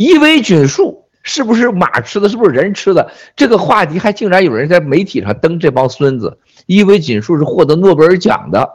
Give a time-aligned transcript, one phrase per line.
[0.00, 2.30] 伊维菌素是不是马吃的？
[2.30, 3.12] 是不是人吃的？
[3.36, 6.38] 这个话题还竟然有人在媒体上登这帮孙子。
[6.64, 8.66] 伊维菌素是获得诺贝尔奖的，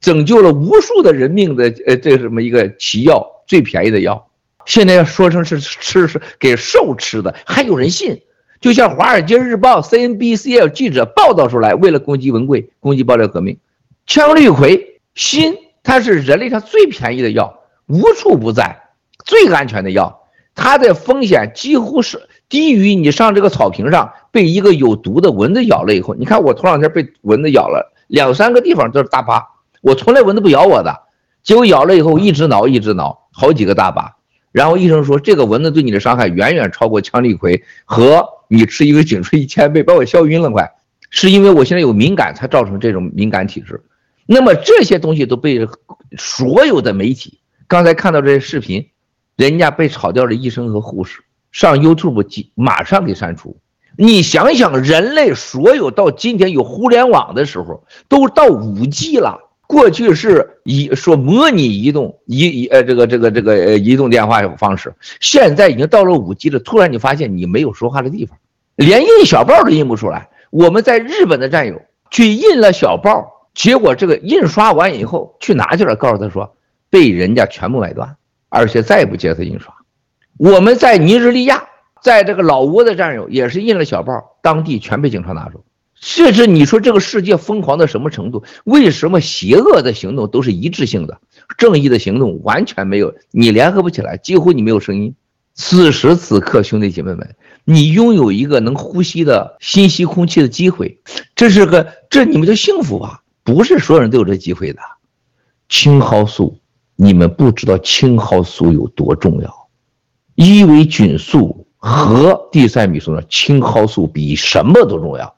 [0.00, 4.28] 拯救了无数的人命的呃，这什么一个奇药，最便宜的药，
[4.66, 8.20] 现在要说成是吃是给兽吃的，还有人信？
[8.60, 13.58] 就像《华尔街日报》、CNBC 记者报道出来，为了攻击文贵，攻击爆料革命，
[14.06, 14.80] 羟氯喹
[15.16, 18.80] 锌，它是人类上最便宜的药，无处不在，
[19.24, 20.22] 最安全的药，
[20.58, 26.16] 它的风险几乎是低于你上这个草坪上被一个有毒的蚊子咬了以后。
[26.16, 29.46] 你看我头两天被蚊子咬了，两三个地方都是大疤，
[29.82, 31.02] 我从来蚊子不咬我的，
[31.44, 34.16] 结果咬了以后一直挠一直挠，好几个大疤。
[34.50, 40.68] 然后医生说，这个蚊子对你的伤害远远超过羟氯喹和你吃一个颈椎一千倍，把我笑晕了快。
[41.10, 43.80] 是因为我现在有敏感才造成这种敏感体质。
[44.26, 45.66] 那么这些东西都被
[46.18, 47.38] 所有的媒体，
[47.68, 48.88] 刚才看到这些视频，
[49.38, 51.20] 人家被炒掉的医生和护士
[51.52, 53.56] 上 YouTube 马上给删除。
[53.96, 59.38] 你想想，人类所有到今天有互联网的时候，都到 5G 了。
[59.68, 66.58] 过去是以说模拟移动移呃这个这个这个呃移动电话方式，现在已经到了五 G 了。
[66.58, 68.36] 突然你发现你没有说话的地方，
[68.74, 70.28] 连印小报都印不出来。
[70.50, 76.56] 我们在日本的战友去印了小报，结果这个印刷完以后去拿去了，告诉他说
[76.90, 78.16] 被人家全部买断，
[78.48, 79.74] 而且再也不接受印刷。
[80.38, 81.64] 我们在尼日利亚，
[82.02, 85.64] 在这个老挝的战友也是印了小报，当地全被警察拿走。
[85.94, 88.44] 甚至你说这个世界疯狂到什么程度？
[88.64, 91.20] 为什么邪恶的行动都是一致性的，
[91.56, 93.14] 正义的行动完全没有？
[93.32, 95.14] 你联合不起来，几乎你没有声音。
[95.54, 101.00] 此时此刻，兄弟姐妹们，你拥有一个能呼吸的新吸空气的机会，
[101.34, 103.24] 这是个这你们就幸福吧？
[103.42, 104.80] 不是所有人都有这机会的。
[105.68, 106.60] 青蒿素，
[107.00, 109.68] 你们不知道青蒿素有多重要。
[110.34, 115.32] 伊维菌素和地塞米松的青蒿素比什么都重要。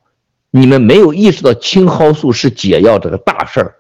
[0.51, 3.75] 你们没有意识到青蒿素是解药这个大事儿，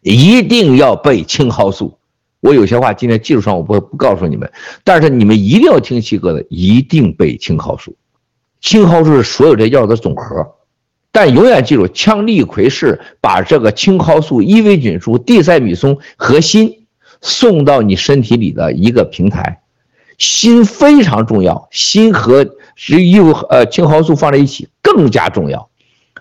[0.00, 1.98] 一定要背青蒿素。
[2.40, 4.50] 我有些话今天技术上我不不告诉你们，
[4.82, 7.94] 但是你们一定要听七哥的，一定背青蒿素。
[8.62, 10.54] 青蒿素是所有这药的总和，
[11.12, 16.75] 但永远记住，羟氯喹是把这个青蒿素、伊维菌素、地塞米松和锌
[17.20, 19.60] 送到你身体里的一个平台。
[20.18, 25.68] 锌非常重要，锌和是又呃青蒿素放在一起更加重要。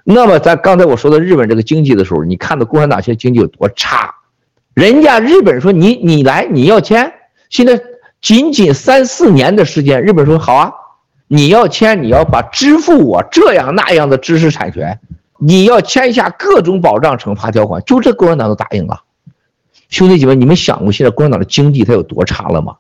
[0.04, 4.14] 那么，在刚才我说的日本这个经济的时候，你看到共产党现在经济有多差？
[4.74, 7.14] 人家日本说你你来你要签，
[7.50, 7.82] 现在
[8.20, 10.72] 仅仅三四年的时间，日本说好啊，
[11.30, 15.00] 你要签，你要把支付我这样那样的知识产权，
[15.40, 19.04] 你要签下各种保障惩罚条款，就这共产党都答应了。
[19.90, 22.78] 兄弟姐妹，你们想过现在共产党的经济它有多差了吗？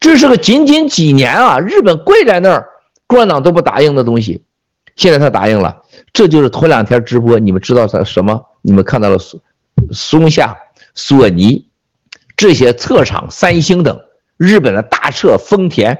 [0.00, 2.68] 这是个仅仅几年啊，日本跪在那儿，
[3.06, 4.44] 共产党都不答应的东西。
[4.94, 5.82] 现在他答应了，
[6.12, 8.44] 这就是头两天直播，你们知道他什么？
[8.62, 9.40] 你们看到了松
[9.92, 10.56] 松下、
[10.94, 11.66] 索尼
[12.36, 14.00] 这些侧厂、三星等
[14.36, 15.98] 日本的大彻、丰田，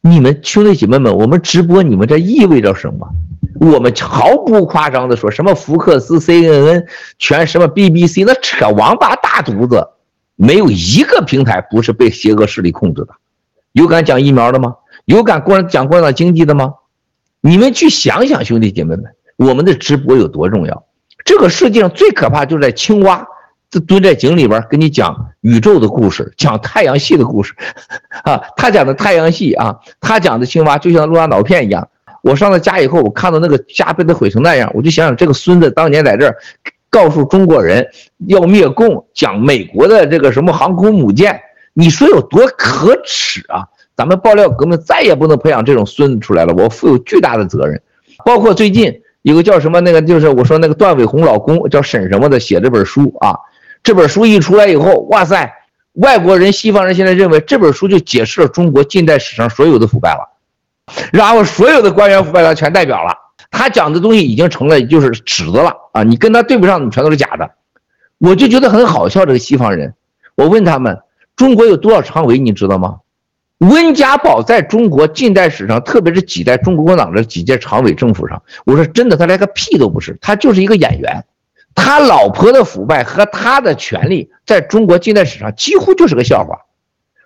[0.00, 3.08] 你们兄弟姐妹们，我们直播，你们这意味着什么？
[3.70, 6.84] 我们毫不夸张的说，什么福克斯、CNN，
[7.16, 9.86] 全什么 BBC，那扯王八大犊子，
[10.34, 13.14] 没有一个平台不是被邪恶势力控制的。
[13.70, 14.74] 有敢讲疫苗的吗？
[15.04, 16.74] 有敢讲共产党经济的吗？
[17.40, 19.04] 你们去想想，兄弟姐妹们，
[19.36, 20.84] 我们的直播有多重要？
[21.24, 23.24] 这个世界上最可怕就是在青蛙，
[23.70, 27.54] 就蹲在井里边跟你讲宇宙的故事，讲太阳系的故事，
[28.24, 31.88] 啊，他讲的太阳系啊，他讲的青蛙就像录大脑片一样。
[32.22, 36.36] 我上了家以后，我看到那个家被他毁成那样，我就想想这个孙子当年在这儿
[36.88, 37.86] 告诉中国人
[38.28, 41.40] 要灭共，讲美国的这个什么航空母舰，
[41.74, 43.66] 你说有多可耻啊！
[43.94, 47.80] 咱们爆料革命再也不能培养这种孙子出来了，我负有巨大的责任。
[48.24, 53.36] 包括最近有个叫什么那个，就是我说那个段伟宏老公叫沈什么的写这本书啊，
[53.82, 55.52] 这本书一出来以后，哇塞，
[55.94, 60.31] 外国人、西方人现在认为这本书就解释了中国近代史上所有的腐败了，
[61.12, 63.12] 然后所有的官员腐败他全代表了，
[63.50, 67.50] 他讲的东西已经成了就是尺子了啊，你跟他对不上，你全都是假的。
[68.18, 69.94] 我就觉得很好笑，这个西方人，
[70.34, 71.00] 我问他们，
[71.36, 72.98] 中国有多少常委，你知道吗？
[73.58, 81.24] 温家宝在中国近代史上，特别是几代中国共产党的几届常委政府上，我说真的，他连个屁都不是，他就是一个演员。
[81.74, 86.58] 他老婆的腐败和他的权力，在中国近代史上几乎就是个笑话。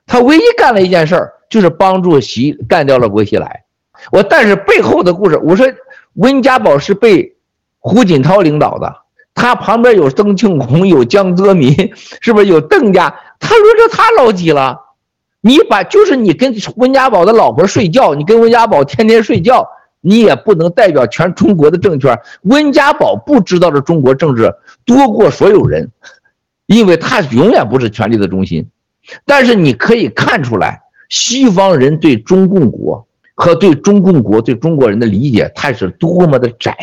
[0.06, 3.64] 他唯一干了一件事儿，就是帮助习干掉了薄熙来。
[4.12, 5.66] 我但是背后的故事，我说
[6.14, 7.36] 温家宝是被
[7.78, 8.94] 胡锦涛领导的，
[9.34, 11.72] 他旁边有曾庆红，有江泽民，
[12.20, 13.14] 是不是有邓家？
[13.38, 14.80] 他轮着他老几了？
[15.40, 19.68] 你把就是你跟温家宝的老婆睡觉，你跟温家宝天天睡觉，
[20.00, 22.18] 你也不能代表全中国的政权。
[22.42, 24.52] 温家宝不知道的中国政治
[24.84, 25.90] 多过所有人，
[26.66, 28.68] 因为他永远不是权力的中心。
[29.24, 36.76] 但是你可以看出来，西方人对中共国和对中共国对中国人的理解，他是多么的窄。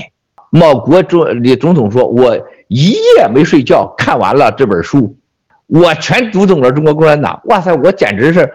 [0.50, 2.38] 某国总李总统说：“我
[2.68, 5.18] 一夜没睡觉，看完了这本书。”
[5.66, 7.74] 我全读懂了中国共产党，哇塞！
[7.74, 8.48] 我简直是，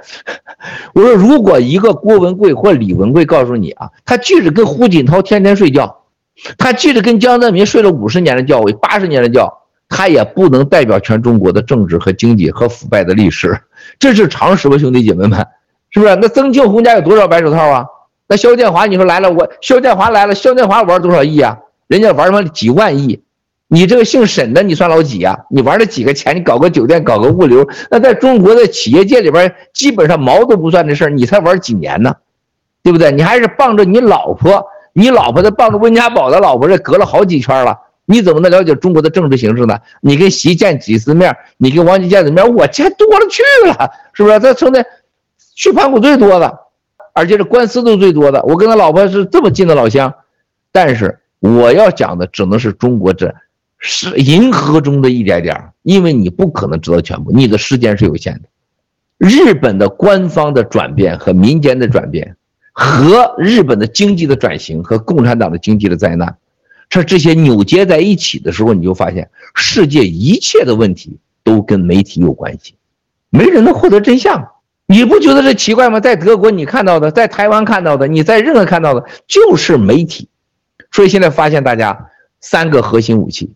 [0.94, 6.02] 我说如果一个郭文贵或李文贵告诉你啊，他即使跟胡锦涛天天睡觉，
[6.58, 9.52] 他即使跟江泽民睡了五十年的觉，八十年的觉，
[9.88, 13.58] 他也不能代表全中国的政治和经济和腐败的历史，
[13.98, 15.44] 这是常识吧，兄弟姐妹们，
[15.90, 16.16] 是不是？
[16.16, 17.86] 那曾庆红家有多少白手套啊？
[18.26, 21.56] 那肖建华你说来了，我肖建华来了，肖建华玩多少亿啊？
[21.86, 23.22] 人家玩什么几万亿？
[23.68, 25.38] 你这个姓沈的，你算老几呀？
[25.50, 26.36] 你玩了几个钱？
[26.36, 32.14] 你搞个酒店，搞个物流，那在中国的企业界里边，基本上毛都不算的事儿，你才玩几年呢？
[32.82, 33.10] 对不对？
[33.12, 37.76] 你还是傍着你老婆，你老婆的傍着温家宝的老婆，这隔了好几圈了，
[38.06, 39.78] 你怎么能了解中国的政治形势呢？
[40.00, 41.36] 你跟习见几次面？
[41.58, 42.54] 你跟王岐见的面？
[42.54, 44.38] 我见多了去了，是不是？
[44.38, 44.82] 他从那
[45.58, 46.58] 去盘古最多的，
[47.12, 48.40] 而且是官司都最多的。
[48.44, 50.14] 我跟他老婆是这么近的老乡，
[50.70, 53.34] 但是我要讲的只能是中国这。
[53.80, 58.48] 是银河中的一点点，因为你不可能知道全部，你的时间是有限的。
[59.18, 62.36] 日本的官方的转变和民间的转变，
[62.72, 66.38] 和日本的经济的转型和共产党的经济的灾难，
[66.88, 72.74] 这这些扭结在一起的时候，你就发现世界一切的问题都跟媒体有关系，
[73.30, 74.48] 没人能获得真相。
[74.90, 76.00] 你不觉得这奇怪吗？
[76.00, 80.28] 在德国你看到的，在台湾看到的，你在任何看到的，就是媒体。
[80.90, 82.08] 所以现在发现大家
[82.40, 83.52] 三个核心武器。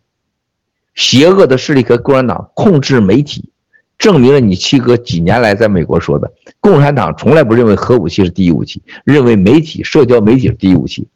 [0.94, 3.48] 邪恶的势力和共产党控制媒体，
[3.96, 6.30] 证明了你七哥几年来在美国说的，
[6.60, 11.08] 共产党从来不认为核武器是第一武器，认为媒体、社交媒体是第一武器，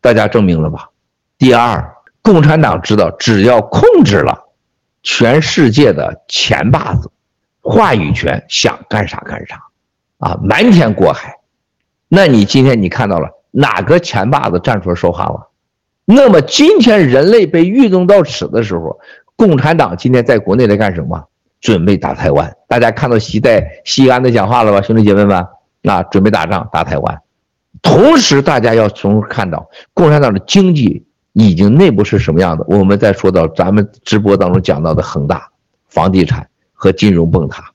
[0.00, 0.88] 大家证明了吧？
[1.36, 4.38] 第二，共产党知道只要控制了
[5.02, 7.10] 全世界的钱把子，
[7.64, 9.60] 话语权想干啥干啥，
[10.18, 11.34] 啊，瞒天过海，
[12.06, 15.48] 那你今天你看到了哪个钱把子站出来说话了？
[16.04, 19.00] 那么今天人类被愚弄到此的时候。
[19.36, 21.20] 共产党今天在国内在干什么？
[21.60, 22.54] 准备打台湾。
[22.68, 25.44] 大家看到习在西安的讲话了吧，兄弟姐妹们？
[25.82, 27.18] 啊，准备打仗打台湾。
[27.82, 32.64] 同时，大家要从看到共产党的经济已经内部是什么样的。
[32.68, 35.48] 我们再说到咱们直播当中讲到的恒大
[35.88, 36.46] 房地产
[36.84, 37.72] 和金融崩塌，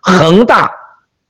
[0.00, 0.70] 恒大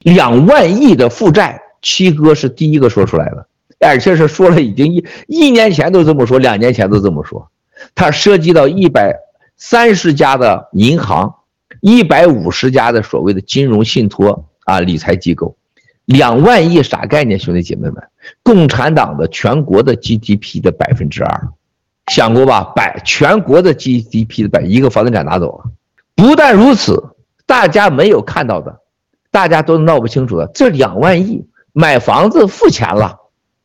[0.01, 3.47] 两万亿的负债，七哥是第一个说出来的，
[3.81, 7.51] 而且是说了已经一一年前都这么说，两年前都这么说，
[7.95, 9.17] 它涉及到一百。
[9.59, 11.35] 三十家的银行，
[11.81, 15.57] 一百五十家的所谓的金融信托啊，理财机构，
[16.05, 17.39] 两万亿啥概念？
[17.39, 17.95] 兄弟姐妹们，
[18.43, 21.49] 共产党的全国的 GDP 的百分之二，
[22.13, 22.65] 想过吧？
[22.77, 25.65] 百全国的 GDP 的百一个房地产拿走了。
[26.17, 27.15] 不但如此，
[27.47, 28.81] 大家没有看到的，
[29.31, 33.19] 大家都闹不清楚的，这两万亿买房子付钱了，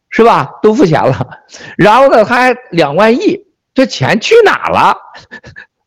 [0.09, 0.59] 是吧？
[0.61, 1.39] 都付钱了，
[1.77, 4.95] 然后呢，他还两万亿，这钱去哪了？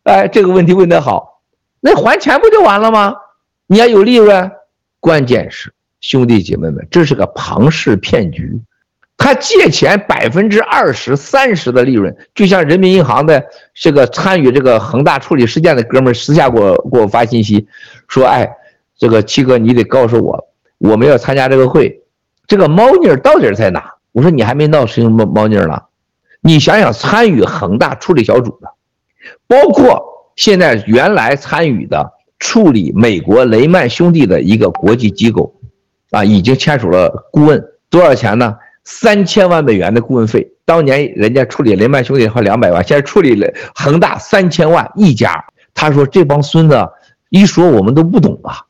[0.05, 1.43] 哎，这个问题问得好，
[1.81, 3.15] 那还钱不就完了吗？
[3.67, 4.51] 你要有利润，
[5.01, 8.61] 关键是兄弟姐妹们，这是个庞氏骗局。
[9.17, 13.43] 他借钱百分之二十、三十的利润，就像人民银行的
[13.73, 17.67] 这个参与这个恒大处理事件的哥们儿私下给我给我发信息，
[18.09, 18.51] 说：“哎，
[18.99, 22.03] 这个七哥，你得告诉我，我们要参加这个会，
[22.47, 25.83] 这个猫腻到底在哪？”我说：“你还没闹清猫猫腻呢，
[26.41, 28.69] 你想想参与恒大处理小组的。”
[29.47, 35.55] 包括现在原来参与的处理美国雷曼兄弟的一个国际机构，
[36.11, 38.56] 啊，已经签署了顾问，多少钱呢？
[38.84, 40.46] 三千万美元的顾问费。
[40.64, 45.44] 当年人家处理雷曼兄弟花两百万，现在处理了恒大三千万一家。
[45.74, 46.88] 他说这帮孙子
[47.31, 48.62] 一说我们都不懂啊，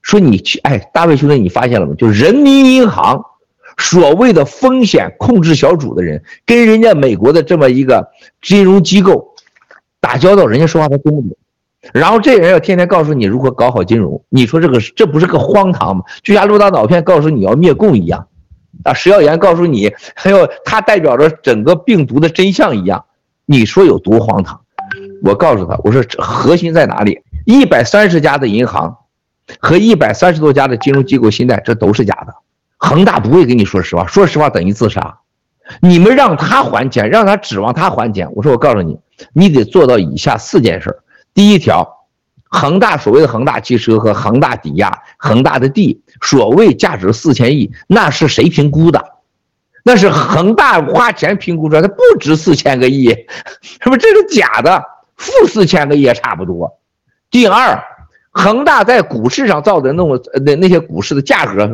[0.00, 1.94] 说你去，哎，大卫兄弟，你发现了吗？
[1.98, 3.22] 就人民银行
[3.78, 8.08] 所谓的风险控制小组的人，跟人家美国的这么一个
[8.40, 9.34] 金融机构。
[10.00, 11.36] 打交道，人家说话他听不懂，
[11.92, 16.02] 然后这人要天天告诉你如何搞好金融，你说这个这不是个荒唐吗？
[16.22, 18.26] 就像陆大脑片告诉你要灭共一样，
[18.84, 23.04] 啊，食药盐告诉你还有它代表着整个病毒的真相一样，
[23.46, 24.60] 你说有多荒唐？
[25.22, 27.20] 我告诉他，我说核心在哪里？
[27.46, 28.96] 一百三十家的银行
[29.58, 32.34] 和一百三十多家的金融机构信贷，这都是假的。
[32.76, 35.18] 恒大不会跟你说实话，说实话等于自杀。
[35.80, 38.28] 你们让他还钱，让他指望他还钱。
[38.34, 38.98] 我说我告诉你。
[39.32, 40.98] 你得做到以下四件事。
[41.32, 42.01] 第一条，
[42.52, 49.02] 恒大所谓的恒大汽车和恒大抵押恒大的地，所谓价值四千亿，那是谁评估的？
[49.84, 53.08] 那是恒大花钱评估出来，它不值四千个亿，
[53.62, 53.98] 是不是？
[53.98, 54.84] 这是假的，
[55.16, 56.78] 负四千个亿也差不多。
[57.30, 57.82] 第二，
[58.30, 61.68] 恒大在股市上造的那么那那些股市的价格，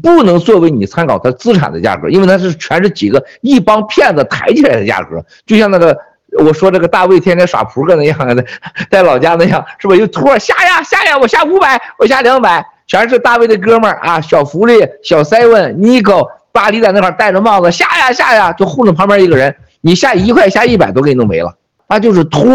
[0.00, 5.98] 不能作为你参考它资产的价格，因为它是全是几个一帮骗子抬起来的价格，就像那个
[6.38, 8.44] 我说这个大卫天天耍扑克那样的，
[8.90, 10.00] 在老家那样，是不是？
[10.00, 16.26] 有托下呀下呀，我下五百，我下两百，全是大卫的哥们儿啊，小福利、小赛文、尼克。
[16.52, 19.56] 巴黎在那块戴着帽子下呀下呀，就糊弄旁边一个人。
[19.80, 21.52] 你下一块下一百都给你弄没了，
[21.88, 22.46] 那就是托。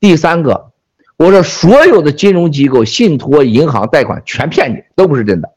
[0.00, 0.72] 第三个，
[1.16, 5.48] 我说所有的金融机构、信托、银行贷款全骗你，都不是真的，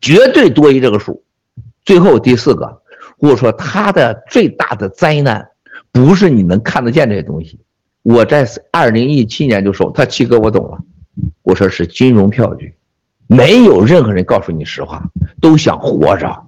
[0.00, 1.22] 绝对多于这个数。
[1.84, 2.82] 最后第四个，
[3.18, 5.50] 我说他的最大的灾难
[5.92, 7.60] 不是你能看得见这些东西。
[8.02, 10.78] 我在二零一七年就说，他七哥我懂了，
[11.42, 12.74] 我说是金融票据，
[13.26, 15.04] 没有任何人告诉你实话，
[15.40, 16.44] 都想活着。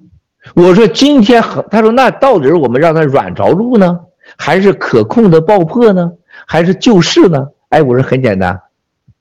[0.54, 4.00] 我说今天很，他说那到底是我们让他软着陆呢，
[4.36, 6.12] 还是可控的爆破呢，
[6.46, 7.46] 还是救市呢？
[7.68, 8.60] 哎，我说很简单，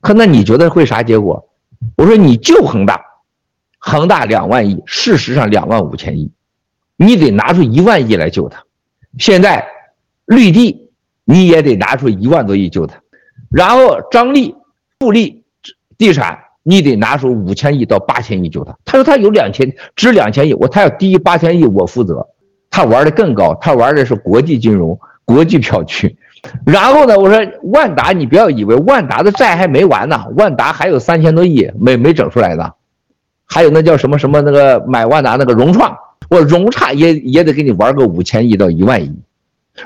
[0.01, 1.49] 可那你觉得会啥结果？
[1.97, 3.01] 我说你救恒大，
[3.77, 6.31] 恒大两万亿，事实上两万五千亿，
[6.97, 8.63] 你得拿出一万亿来救他。
[9.17, 9.65] 现在
[10.25, 10.89] 绿地
[11.25, 12.95] 你也得拿出一万多亿救他，
[13.49, 14.55] 然后张力、
[14.99, 15.43] 富力
[15.97, 16.39] 地产。
[16.65, 18.73] 你得拿出五千亿到八千亿救他。
[18.85, 22.25] 他说他有两千，值两千亿，我他要低于八千亿，我负责。
[22.71, 26.15] 他玩的更高，他玩的是国际金融、国际票据。
[26.65, 32.71] 然后呢，我说万达，你不要以为万达的债还没完呢，万达还有三千多亿没没整出来呢。
[33.43, 35.93] 还有那叫什么什么那个买万达那个融创，
[36.29, 39.13] 我融创也也得给你玩个五千亿到一万亿。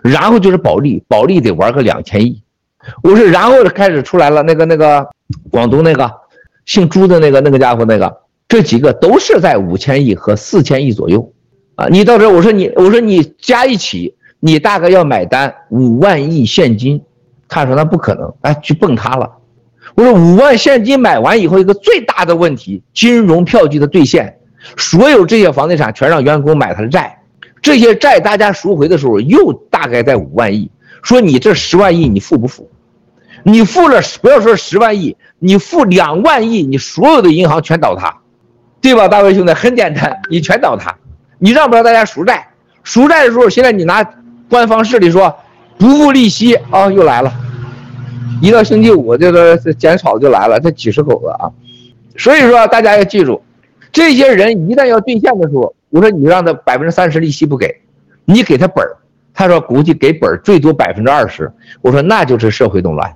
[0.03, 2.41] 然后就是保利，保利得玩个两千亿。
[3.03, 5.07] 我说然后开始出来了那个那个
[5.51, 6.11] 广东那个。
[6.67, 11.31] 姓朱的那个那个家伙，那个这几个都是在五千亿和四千亿左右，
[11.75, 17.01] 啊，你到这我说你我说你加一起，你大概要买单五万亿现金，
[17.47, 19.31] 他说那不可能，哎，去蹦他了。
[19.95, 24.37] 我说五万现金买完以后，一个最大的问题，金融票据的兑现，
[24.75, 27.21] 所有这些房地产全让员工买他的债，
[27.67, 30.71] 这些债大家赎回的时候又大概在五万亿，
[31.01, 32.69] 说你这十万亿你付不付？
[33.43, 35.17] 你付了不要说十万亿。
[35.39, 38.19] 你付两万亿，你所有的银行全倒塌，
[38.79, 39.53] 对吧，大卫兄弟？
[39.53, 40.95] 很简单，你全倒塌，
[41.39, 42.47] 你让不让大家赎债？
[42.83, 44.01] 赎债的时候，现在你拿
[44.49, 45.35] 官方势力说
[45.77, 47.33] 不付利息啊、又来了，
[48.41, 51.51] 一到星期五这个减草就来了，这几十口子啊。
[52.15, 53.43] 所以说大家要记住，
[53.91, 57.81] 这些人一旦要兑现的时候，我说你让他百分之三十利息不给，
[58.25, 58.97] 你给他本儿，
[59.33, 61.51] 他说估计给本儿最多百分之二十，
[61.81, 63.13] 我说那就是社会动乱。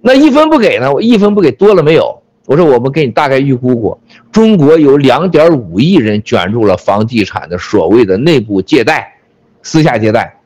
[0.00, 0.92] 那一分不给呢？
[0.92, 2.22] 我一分不给多了没有？
[2.46, 4.00] 我说我们给你大概预估过，
[4.32, 9.14] 中国有两点五亿人卷入了房地产的所谓的内部借贷、
[9.62, 10.36] 私下借贷，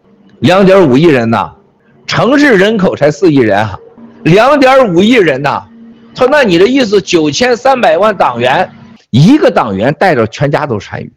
[0.40, 1.52] 两点五亿人呐，
[2.06, 3.78] 城市人口才四亿人啊，
[4.24, 5.64] 两点五亿人呐。
[6.14, 8.70] 他说那你的意思九千三百万党员，
[9.10, 11.10] 一个党员带着全家都参与。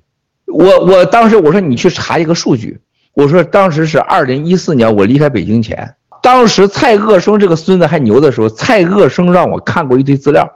[0.51, 2.79] 我我当时我说你去查一个数据，
[3.13, 5.95] 我说当时是二零一四年我离开北京前。
[6.21, 10.51] 当时蔡鄂生这个孙子还牛的时候，蔡鄂生让我看过一堆资料。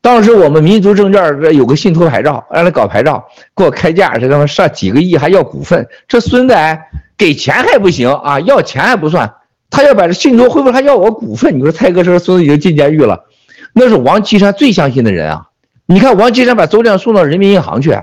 [0.00, 5.86] 当时我们民族证券有个信托牌照，让他搞牌照，给我开价，这他妈上几个亿，还要股份。
[6.08, 9.32] 这孙子哎，给钱还不行啊，要钱还不算，
[9.70, 11.56] 他要把这信托恢复，还要我股份。
[11.56, 13.26] 你说蔡鍔生孙子已经进监狱了，
[13.74, 15.46] 那是王岐山最相信的人啊。
[15.86, 17.96] 你看王岐山把周亮送到人民银行去，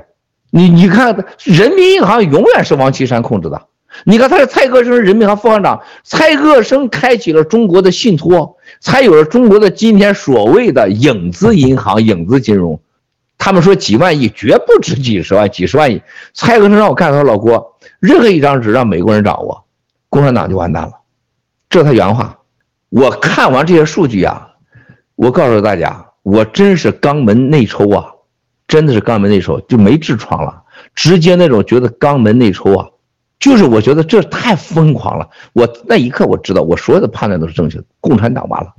[0.51, 3.68] 你你看人民银行永远是王岐山控制的。
[4.06, 5.82] 你看，他是蔡鍔生，人民银行副行长。
[6.03, 12.79] 蔡鍔生开启了中国的信托，才有了中国的今天所谓的影子银行、影子金融。
[13.38, 16.01] 他们说几万亿，绝不止几十万、几十万亿。
[16.34, 19.65] 蔡鍔生让我看，他说老郭，任何一张纸让美国人掌握，
[20.08, 20.91] 共产党就完蛋了。
[21.68, 22.38] 这是他原话。
[22.89, 24.50] 我看完这些数据啊，
[25.15, 28.06] 我告诉大家，我真是肛门内抽啊，
[28.69, 30.61] 真的是肛门内抽，就没痔疮了，
[30.95, 32.88] 直接那种觉得肛门内抽啊。
[33.39, 38.73] 就是我觉得这太疯狂了，我那一刻我知道我所有的判断都是正确的，共产党完了，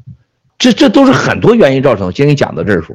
[0.58, 2.12] 这这都是很多原因造成的。
[2.12, 2.94] 先给你讲到这儿说，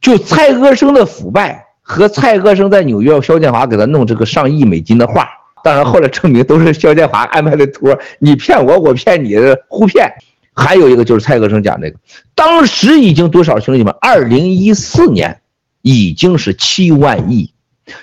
[0.00, 5.28] 就蔡鍔生的腐败和蔡鍔生在纽约肖建华给他弄这个上亿美金的画，
[5.62, 9.36] 当然后来证明都是肖建华安排的托，你骗我，我骗你，
[9.68, 10.10] 互骗。
[10.54, 11.98] 还有一个就是蔡鍔生讲这个，
[12.34, 13.94] 当时已经多少兄弟们？
[14.00, 15.41] 二零一四年
[15.82, 17.52] 已经是七万亿，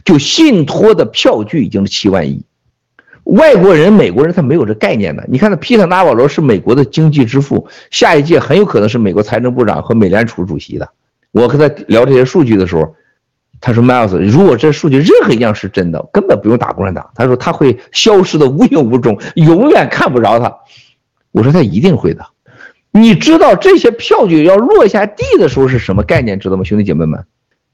[0.06, 2.44] 就信托的票据已经是七万亿。
[3.24, 5.24] 外国人、美国人他没有这概念的。
[5.28, 10.90] 你看，那皮特·纳瓦罗是美国的经济之父，下一届很有可能是美国财政部长和美联储主席的。
[11.32, 12.96] 我跟他聊这些数据的时候，
[13.62, 17.08] 他说：“Miles，如果这数据任何一样是真的，根本不用打共产党。
[17.14, 20.58] 他说他会消失的无影无踪，永远看不着他。”
[21.32, 22.26] 我说他一定会的。
[22.92, 26.40] 你知道这些票据要落下地的时候是什么概念？
[26.40, 27.24] 知道吗，兄弟姐妹们？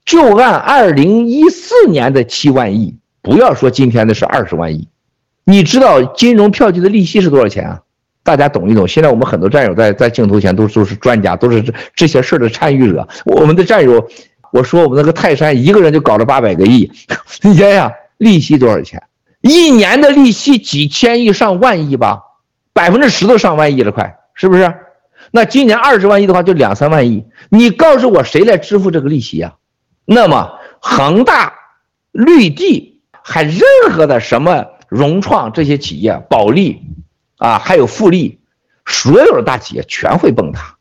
[0.05, 4.87] 就按二零一四年的七万亿，不要说今天的是二十万亿。
[5.43, 7.81] 你知道金融票据的利息是多少钱啊？
[8.23, 8.87] 大家懂一懂。
[8.87, 13.07] 现在我们很多战友在在镜头前都都是专家，都是这这些事儿的参与者。
[13.25, 14.07] 我们的战友，
[14.51, 16.91] 我说我们那个泰山一个人就搞了八百个亿，
[17.41, 19.01] 你想想利息多少钱？
[19.41, 22.19] 一年的利息几千亿上万亿吧，
[22.73, 24.73] 百分之十都上万亿了，快是不是？
[25.31, 27.25] 那今年二十万亿的话，就两三万亿。
[27.49, 29.53] 你告诉我谁来支付这个利息呀？
[30.05, 31.53] 那么恒大、
[32.11, 36.81] 绿地还任何的什么融创这些企业，保利
[37.37, 38.39] 啊，还有富力，
[38.85, 40.75] 所有的大企业全会崩塌。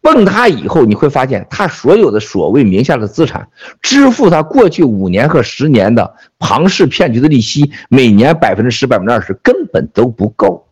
[0.00, 3.48] 崩塌以后，你会发现他所有的所谓名下的资产，
[3.82, 10.66] 支付他过去五年和十年的庞氏骗局的利息，每年百分之十、百分之二十根本都不够。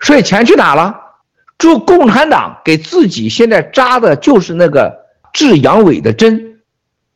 [0.00, 0.96] 所以钱去哪了？
[1.58, 4.96] 就共产党给自己现在扎的就是那个
[5.32, 6.57] 治阳痿的针，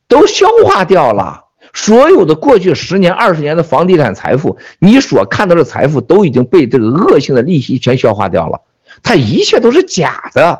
[0.07, 1.41] 都消化掉了。
[1.73, 8.61] 所有的过去十年、二十年的房地产财富，你所看到的财富都已经被这个恶性的利息全消化掉了。
[9.01, 10.59] 他一切都是假的，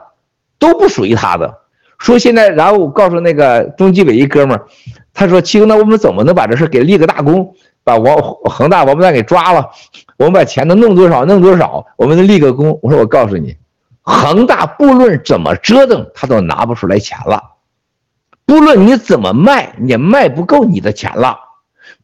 [0.57, 1.59] 都不属于他的。
[2.00, 4.65] 说现在，然后我告诉那个中纪委一哥们儿，
[5.13, 8.17] 他说：“七哥，那我们怎么能把这事给立个大功，把王
[8.50, 9.69] 恒大王八蛋给抓了？
[10.17, 13.55] 我们把钱能弄多少弄多少，我们能立个功。”我说：“我告诉你。”
[14.01, 17.41] 恒大不论怎么折腾，他都拿不出来钱了。
[18.45, 21.39] 不论你怎么卖，也卖不够你的钱了。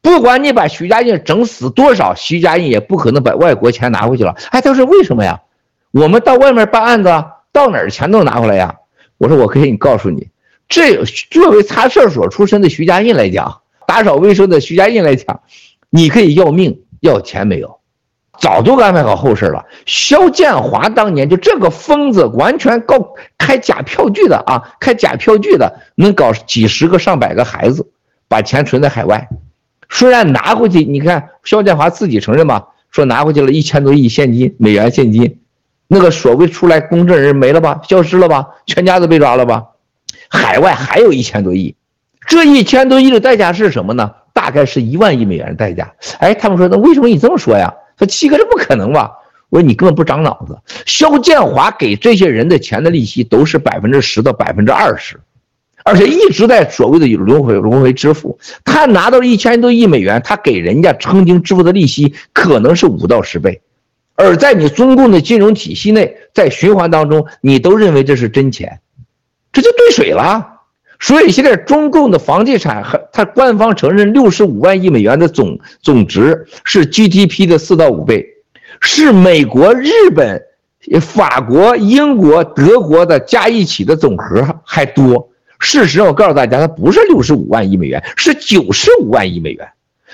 [0.01, 4.35] 不管你把徐家印整死多少，徐家印也不可能把外国钱拿回去了。
[4.51, 5.41] 哎，他说为什么呀？
[5.91, 7.09] 我们到外面办案子，
[7.51, 8.75] 到哪儿钱都拿回来呀？
[9.17, 10.29] 我说我可以告诉你，
[10.69, 15.41] 这作为擦厕所出身的徐家印来讲，打扫卫生的徐家印来讲，
[15.89, 17.78] 你可以要命，要钱没有。
[18.39, 19.65] 早都安排好后事了。
[19.85, 27.85] 肖建华当年就这个疯子，完全搞开假票据的啊，开假票据的，能搞几十个上百个孩子，
[28.27, 29.27] 把钱存在海外。
[29.89, 35.39] 虽然拿回去，你看肖建华自己承认嘛，说拿回去了一千多亿现金，美元现金。
[35.87, 39.65] 那个所谓出来公证人没了吧，消失了吧，全家都被抓了吧。
[40.29, 41.75] 海外还有一千多亿，
[42.27, 44.11] 这一千多亿的代价是什么呢？
[44.31, 45.91] 大概是一万亿美元的代价。
[46.19, 47.73] 哎，他们说，那为什么你这么说呀？
[47.99, 49.11] 他七哥，这不可能吧？
[49.49, 50.57] 我说你根本不长脑子。
[50.85, 55.19] 肖建华给这些人的钱的利息都是百分之十到百分之二十，
[55.83, 58.39] 而且一直在所谓的轮回轮回支付。
[58.63, 63.59] 他拿到一千多亿美元，他给人家曾经支付的利息可能是五到十倍，
[64.15, 68.79] 而在你中共的金融体系内，在循环当中，你都认为这是真钱，
[69.51, 70.58] 这就兑水了。
[70.99, 78.25] 所以现在中共的房地产和他官方承认六十五万亿美元的总总值是 GDP 的四到五倍，
[78.81, 80.41] 是美国、日本、
[81.01, 85.29] 法国、英国、德国的加一起的总和还多。
[85.59, 89.67] 事实上，我告诉大家，它不是六十五万亿美元，是九十五万亿美元。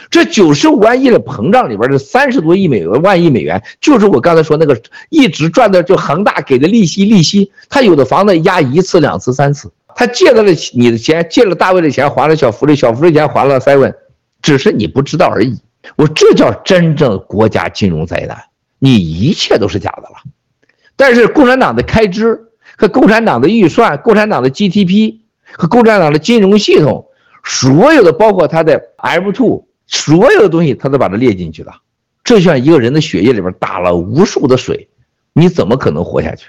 [0.10, 9.72] 这九十五万亿的膨胀里边的三十多亿美元万亿美元，就是我刚才说那个一直赚的就恒大给的利息利息，他有的房子押一次、两次、三次。
[9.98, 13.96] 他借到了你的钱，借了大卫的钱，还了小福的，小福的钱还了 seven，
[14.42, 15.58] 只是你不知道而已。
[15.96, 18.38] 我这叫真正国家金融灾难，
[18.78, 20.18] 你一切都是假的了。
[20.98, 22.38] 但是共产党的开支
[22.78, 25.22] 和共产党的预算、共产党的 GDP
[25.54, 27.08] 和共产党的金融系统，
[27.46, 31.74] 所有的包括他的 M2，所有的东西他都把它列进去了。
[32.24, 34.90] 这像一个人的血液里边打了无数的水，
[35.32, 36.48] 你怎么可能活下去？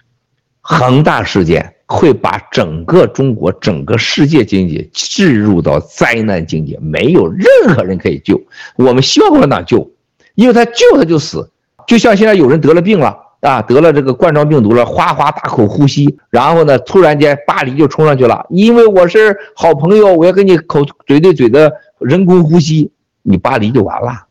[0.63, 1.76] 恒大事件。
[1.87, 8.41] 会把整个中国、整个世界经济置入到灾难境界，没有任何人可以救。
[8.77, 9.91] 我们希望共产党救，
[10.35, 11.51] 因为他救他就死。
[11.87, 22.91] 就像现在有人得了病了啊，得了这个冠状病毒了，哗哗大口呼吸，然后呢，突然间巴黎就冲上去了，因为我是好朋友，我要跟你口嘴对嘴的人工呼吸，
[23.23, 24.25] 你巴黎就完了。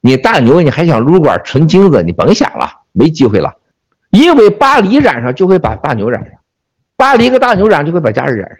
[0.00, 3.54] 你大牛，你还想撸管纯金子，你甭想了，没机会了，
[4.10, 6.39] 因为巴黎染上就会把大牛染上。
[7.00, 8.58] 巴黎一个大牛染就会把家人染上，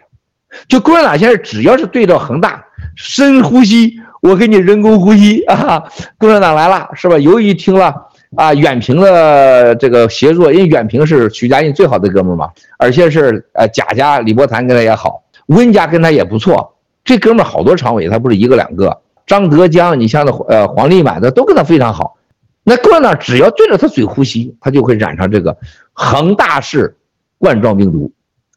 [0.67, 5.83] 就共产党现在只要是对照恒大，深呼吸，我给你人工呼吸啊！
[6.17, 7.19] 共产党来了是吧？
[7.19, 7.93] 由于听了
[8.35, 12.49] 啊远平的这个协作，因为远平是徐家印最好的哥们儿嘛，
[12.79, 22.17] 而且是呃贾家李伯潭跟他也好，温家跟他也不错，这哥们儿好多常委，他不是一个两个，张德江，你像那呃黄立满的都跟他非常好，
[22.63, 25.55] 那共产党只要对着他嘴呼吸，他就会染上这个
[25.93, 26.97] 恒大式
[27.37, 28.11] 冠状病毒、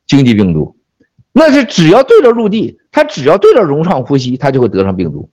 [0.07, 0.77] 经济病毒。
[1.33, 5.29] 那是只要对着陆地，他只要对着荣创呼吸，他就会得上病毒。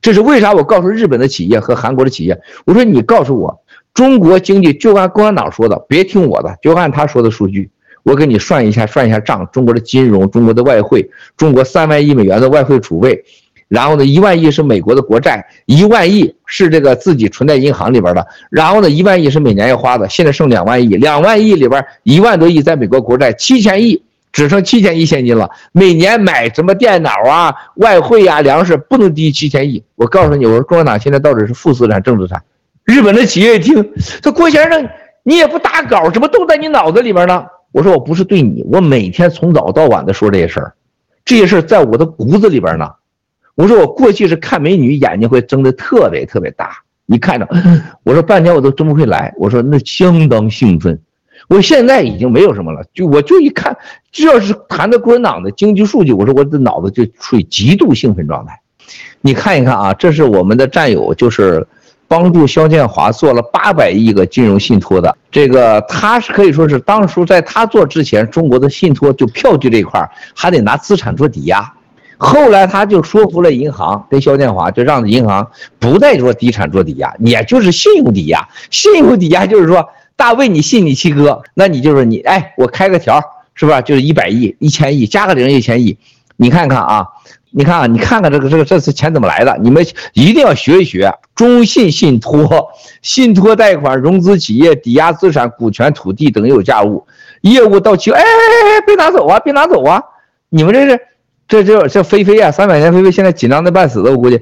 [0.00, 0.52] 这是为啥？
[0.52, 3.60] 我告诉日本的企业和韩国的企业，我说你告诉我，
[3.92, 7.70] 中国经济就按共产党说的，别听我的，就按他说的数据，
[8.02, 9.48] 我给你算一下，算一下账。
[9.52, 13.22] 中国的金融，中国的外汇，中国三万亿美元的外汇储备，
[13.68, 24.02] 然后呢，一万亿是美国的国债，一万亿是这个自己存在银行里边的，然后呢，一万亿是每年要花的，现在剩两万亿，两万亿里边一万多亿在美国国债，七千亿。
[24.34, 29.80] 只剩七千亿现金了，每年买什么电脑啊、外汇呀、啊、粮食不能低于七千亿。
[29.94, 32.42] 我告诉你，我说共产党现在到底是负资产、正资产。
[32.82, 33.92] 日本的企业一听，
[34.22, 34.88] 说郭先生，
[35.22, 37.44] 你也不打稿，怎么都在你脑子里边呢？
[37.70, 40.74] 我说我不是对你，我每天从早到晚的说这些事儿，
[41.24, 42.90] 这些事儿在我的骨子里边呢。
[43.54, 46.72] 我说我过去是看美女眼睛会睁得特别特别大，
[47.06, 47.48] 你看着，
[48.02, 51.00] 我说半天我都睁不回来，我说那相当兴奋。
[51.48, 53.76] 我现在已经没有什么了，就我就一看，
[54.10, 58.58] 只要是谈到共产党的经济数据，我说我的脑子就处于极度兴奋状态。
[59.20, 61.66] 你看一看啊，这是我们的战友，就是
[62.08, 65.14] 帮助肖建华做了八百亿个金融信托的。
[65.30, 71.72] 这个他是可以说是当初在他做之前，中国的信托就票据这一块还得拿资产做抵押，
[72.16, 75.46] 后来他就说服了银行，跟肖建华就让银行
[75.78, 78.48] 不再做资产做抵押，也就是信用抵押。
[78.70, 79.86] 信用抵押就是说。
[80.16, 83.20] 大卫，你信你七哥，那你就是你，哎，我开个条，
[83.54, 83.80] 是吧？
[83.80, 85.98] 就是一百亿、一千亿，加个零，一千亿。
[86.36, 87.06] 你看看啊，
[87.50, 89.56] 你看啊，你看看这个这个这次钱怎么来的？
[89.62, 92.68] 你们一定要学一学中信信托、
[93.02, 97.06] 信托贷款、融资企业、抵押资产、股权、土地等有价物
[97.42, 100.02] 业务到期，哎哎哎，别拿走啊，别拿走啊！
[100.48, 101.00] 你们这是
[101.46, 104.40] 这这这菲菲啊，三百年菲菲，现在紧张的半死的，我估计，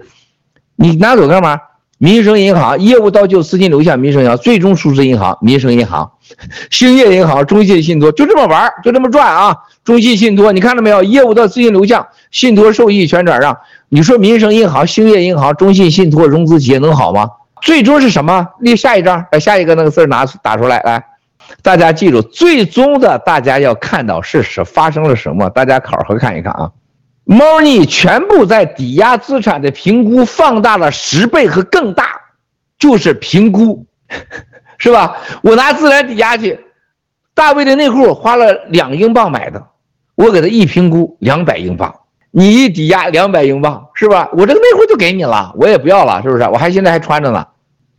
[0.77, 1.59] 你拿走干嘛？
[2.03, 6.11] 民生银行业务到就资金流向民生银行，最终数字银行民生银行，
[6.69, 9.57] 兴业银行、中信信托就这么玩，就这么转啊！
[9.85, 11.05] 中信信托，你看到没有？
[11.05, 13.57] 业务到资金流向，信托受益全转让。
[13.89, 17.31] 你说民生银行、兴业银行、中信信托融资企业能好吗？
[17.61, 18.49] 最终是什么？
[18.59, 21.05] 立下一张，把下一个那个字拿出打出来，来，
[21.63, 25.49] 大家记住，最终的大家要看到事实发生了什么？
[25.51, 26.69] 大家考核看一看啊。
[27.25, 32.21] 猫腻全部在抵押资产的评估放大了十倍和更大，
[32.79, 33.87] 就是评估，
[34.79, 35.17] 是吧？
[35.43, 36.59] 我拿资产抵押去，
[37.33, 39.65] 大卫的内裤花了两英镑买的，
[40.17, 41.95] 我给他一评估两百英镑，
[42.33, 44.29] 你一抵押两百英镑，是吧？
[44.33, 46.43] 我这个内裤就给你了，我也不要了，是不是？
[46.45, 47.47] 我还现在还穿着呢，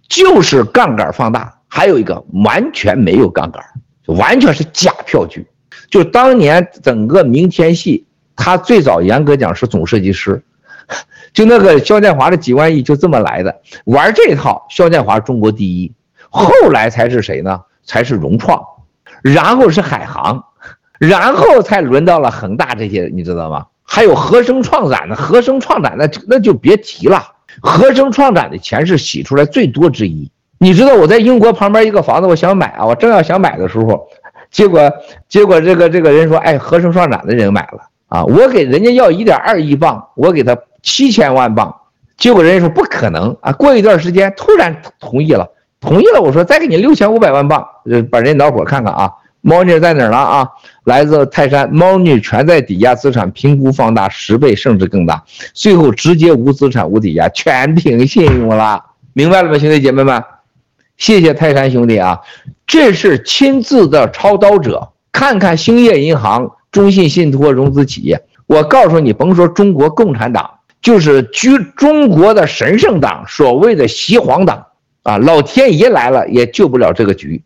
[0.09, 3.63] 就是杠杆放大，还有一个完全没有杠杆，
[4.17, 5.47] 完全是假票据，
[5.89, 8.05] 就当年整个明天系。
[8.35, 10.43] 他最早严格讲是总设计师，
[11.33, 14.65] 就那个肖建华的几万亿就这么来的，玩这套。
[14.69, 15.91] 肖建华中国第一，
[16.29, 17.61] 后来才是谁呢？
[17.85, 18.63] 才是融创，
[19.21, 20.43] 然后是海航，
[20.99, 23.65] 然后才轮到了恒大这些，你知道吗？
[23.83, 27.21] 还有合生创展的，合生创展那那就别提了，
[27.61, 30.31] 合生创展的钱是洗出来最多之一。
[30.59, 34.07] 你知道我在英国旁边一个房子，我想买啊，我正要想买的时候，
[34.49, 34.89] 结果
[35.27, 37.89] 结果这个这个人说，哎，合生创展的人买了。
[38.13, 41.75] 啊，我给人家要一点二亿镑，我给他七千万镑，
[42.15, 43.51] 结果人家说不可能啊。
[43.53, 45.49] 过一段时间突然同意了，
[45.81, 46.21] 同意了。
[46.21, 47.65] 我说再给你六千五百万镑，
[48.11, 49.11] 把人家恼火看看啊。
[49.41, 50.47] 猫腻在哪儿了啊？
[50.83, 55.23] 来自泰山，猫腻全在抵押资产评估放大十倍甚至更大，
[55.55, 58.79] 最后直接无资产无抵押，全凭信用了。
[59.13, 60.23] 明白了吗，兄弟姐妹们？
[60.97, 62.19] 谢谢泰山兄弟啊，
[62.67, 66.51] 这是亲自的操刀者，看看兴业银行。
[66.73, 70.49] 中信信托融资企业，我告诉你，甭说中国共产党，
[70.81, 74.65] 就是居中国的神圣党，所谓的锡皇党
[75.03, 77.43] 啊，老天爷来了也救不了这个局。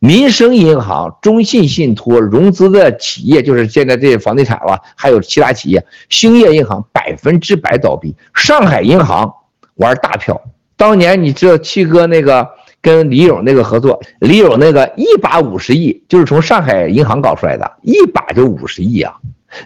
[0.00, 9.32] 民生银行、中信信托融资的企业，就是现在这些房地产了，还有其他企业，兴业银行百分之百倒闭，上海银行
[9.76, 10.42] 玩大票。
[10.76, 12.46] 当年你知道七哥那个？
[12.84, 19.14] 跟李勇那个合作，李勇那个一把五十亿，就是从上海银行搞出来的，一把就五十亿啊！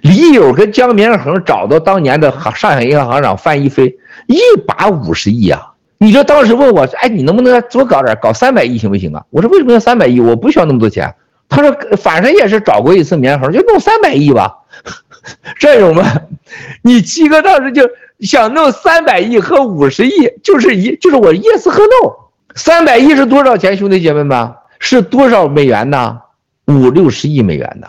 [0.03, 3.93] 李勇跟江绵恒找到当年的上海银行行长范一飞，
[4.29, 5.73] 一把五十亿啊！
[5.99, 9.25] 你说当时问我，哎，你能不能多搞点，搞三百亿行不行啊？
[9.31, 10.21] 我说为什么要三百亿？
[10.21, 11.13] 我不需要那么多钱。
[11.49, 14.55] 他说反正也是找过一次绵恒，就弄三百亿吧。
[15.59, 16.05] 战友们，
[16.83, 17.83] 你七哥当时就
[18.21, 22.28] 想弄三百亿和五十亿，就是一就是我 yes 和 no。
[22.59, 24.53] 三百亿是多少钱，兄弟姐妹们？
[24.81, 26.19] 是多少美元呢？
[26.67, 27.87] 五六十亿美元呢。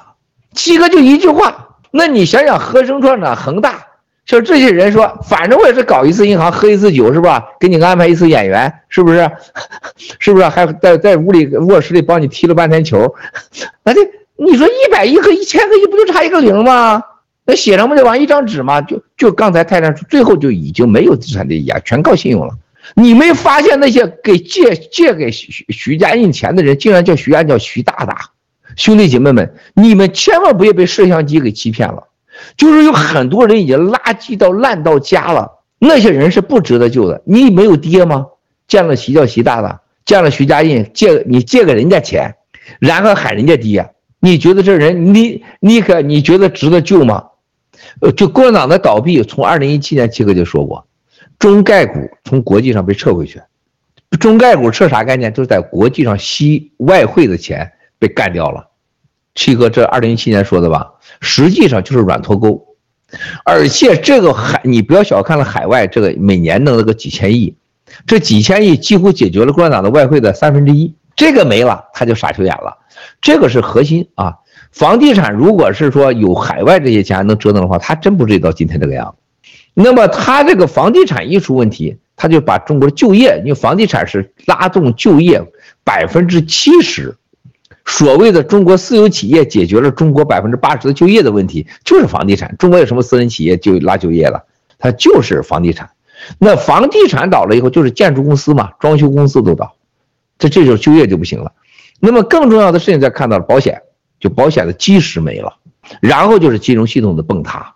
[0.54, 3.84] 七哥就一句话，那你想想，合生创展、恒大、
[4.28, 7.44] 就这些人说，反正我也是搞一次银行，喝一次酒，是吧？
[7.60, 9.28] 给你安排一次演员，是不是？
[10.20, 10.48] 是不是？
[10.48, 13.12] 还在在屋里卧室里帮你踢了半天球，
[13.84, 14.02] 那这
[14.38, 17.02] 你说一百亿和一千个亿不就差一个零吗？
[17.44, 18.80] 那写上不就完一张纸吗？
[18.82, 22.54] 就就刚才泰山说，最后就已经没有资产质押，全靠信用了。
[22.96, 28.32] 你没发现那些给借借给徐徐家印钱的人，竟然叫徐家叫徐大大？
[28.76, 32.04] 兄弟姐妹们，你们千万不要被摄像机给欺骗了。
[32.56, 37.22] 就是有很多人已经垃圾到烂到家了，那些人是不值得救的。
[37.26, 38.28] 你没有爹吗？
[38.68, 42.36] 见了徐叫徐大大，见了徐家印借你借给人家钱，
[42.80, 47.26] 然后喊人家爹，你觉得这人你你可你觉得值得救吗？
[48.02, 50.86] 呃，就共产党的倒闭，从二零一七年七哥就说过，
[51.40, 53.42] 中概股从国际上被撤回去，
[54.20, 55.34] 中概股撤啥概念？
[55.34, 58.68] 就是在国际上吸外汇的钱被干掉了。
[59.36, 60.92] 七哥，这二零一七年说的吧？
[61.22, 62.76] 实际上就是软脱钩，
[63.46, 67.56] 而且这个海，你不要小看了海外这个每年弄了个几千亿，
[68.06, 72.78] 这几千亿几乎解决了共产党的外汇的三分之一，这个没了他就傻球眼了，
[73.22, 74.36] 这个是核心啊。
[74.74, 79.24] 房地产如果是说有海外这些钱能折腾的话，他真不至于到今天这个样子。
[79.82, 85.42] 那么他这个房地产一出问题，他就把中国的就业，因为房地产是拉动就业
[85.86, 87.16] 百分之七十。
[87.86, 92.54] 所谓的中国私有企业解决了中国百分之八十的就业的问题，就是房地产。
[92.60, 94.44] 中国有什么私人企业就拉就业了？
[94.78, 95.90] 它就是房地产。
[96.38, 99.76] 那房地产倒了以后，就是建筑公司嘛，装修公司都倒，
[100.38, 101.54] 这这时候就业就不行了。
[102.02, 103.82] 那么更重要的事情，再看到了保险，
[104.20, 105.56] 就保险的基石没了，
[106.02, 107.76] 然后就是金融系统的崩塌，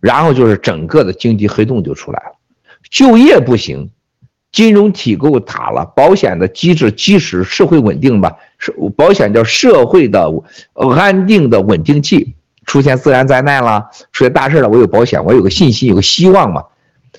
[0.00, 2.32] 然后就是整个的经济黑洞就出来了，
[2.90, 3.90] 就业不行。
[4.50, 10.32] 金融体构塌了，保险的机制基石社会稳定吧，是保险叫社会的
[10.72, 12.34] 安定的稳定器。
[12.64, 16.64] 出现自然灾难了，出现大事了，我有保险，我有个信心，有个希望嘛。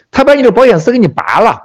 [0.09, 1.61] 他把你的保险丝给你拔了，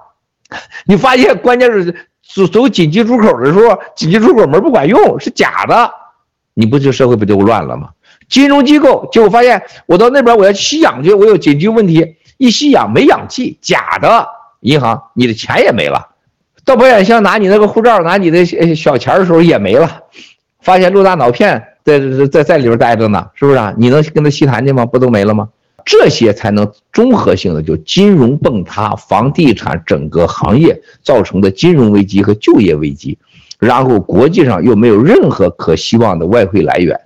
[0.87, 5.91] 你发现关键是走走紧急出口的时候，紧急出口门不管用，是假的，
[6.53, 7.89] 你不就社会不就乱了吗？
[8.29, 14.27] 金融机构结果发现我到那边我要吸氧去，我有紧急问题，一吸氧没氧气，假的。
[14.61, 15.99] 银行，你的钱也没了；
[16.65, 20.01] 到保险箱拿你那个护照，拿你的小钱的时候也没了。
[20.61, 23.75] 发现陆大脑片在在在里边待着呢，是不是啊？
[23.77, 24.87] 你能跟他细谈去吗？
[24.87, 25.51] 不都没了吗？
[25.85, 33.19] 这些才能综合性的就金融崩塌、房地产整个行业造成的金融危机和就业危机，
[33.59, 36.99] 然后国际上又没有任何可希望的外汇来源，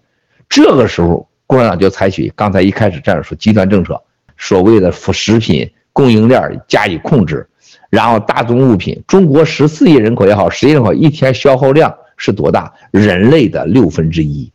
[0.48, 4.02] 这个时候共产党就采取刚才一开始这样说极端政策，
[4.36, 5.70] 所谓的副食品。
[5.90, 7.44] 供应链加以控制，
[7.90, 12.72] 然后大宗物品，中国十四亿人口也好，十亿人口一天消耗量是多大？
[12.92, 14.48] 人类的六分之一，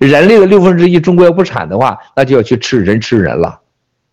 [0.00, 3.60] 人类的六分之一，中国要不产的话，那就要去吃人吃人了，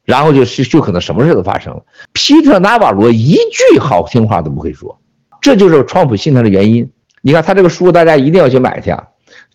[0.04, 1.82] 然后就是就可能什么事都发生了。
[2.12, 5.00] 皮特纳瓦罗一句好听话都不会说，
[5.40, 6.92] 这就是川普信他的原因。
[7.22, 8.94] 你看他这个书，大家一定要去买去，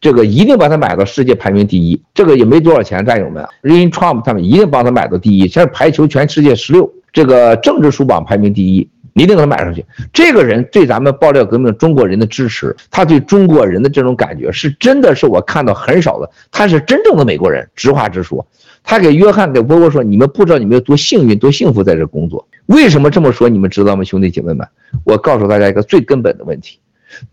[0.00, 6.90] 这个一定把它买到世界排名第一，这个也没多少钱，战友们，因 Trump 他们一定帮他买到第一，现在排球全世界十六。
[7.12, 9.84] 这个政治书榜排名第一，一定能买上去。
[10.12, 16.30] 这个人对咱们爆料革命中国人的支持，他对中国人的这种感觉，是真的是我看到很少的。
[16.52, 18.46] 他是真正的美国人，直话直说。
[18.84, 22.46] 他给约翰给波波说：“你们不知道你们有多幸运、多幸福，在这工作。
[22.66, 23.48] 为什么这么说？
[23.48, 24.66] 你们知道吗，兄弟姐妹们？
[25.04, 26.78] 我告诉大家一个最根本的问题：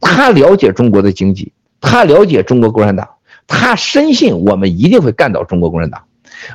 [0.01, 1.51] 他了解中国的经济，
[1.85, 3.07] 他了解中国共产党，
[3.47, 6.01] 他深信我们一定会干倒中国共产党。”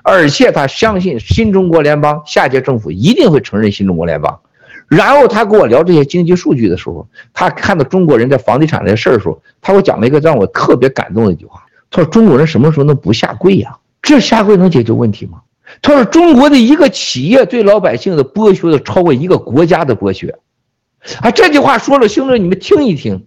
[0.03, 4.39] 而且他相信新中国联邦下届政府一定会承认新中国联邦。
[4.89, 11.63] 然后他跟我聊这些经济数据的时候，他看到中国人在房地产这些事儿的时候，他给我讲了一个让我特别感动的一句话。
[11.91, 13.77] 他说：“中国人什么时候能不下跪呀？
[14.03, 15.41] 这下跪能解决问题吗？”
[15.81, 20.39] 他说：“中国的一个企业对老百姓的剥削的超过一个国家的剥削。”
[21.23, 23.27] 啊，这句话说了，兄弟你们听一听。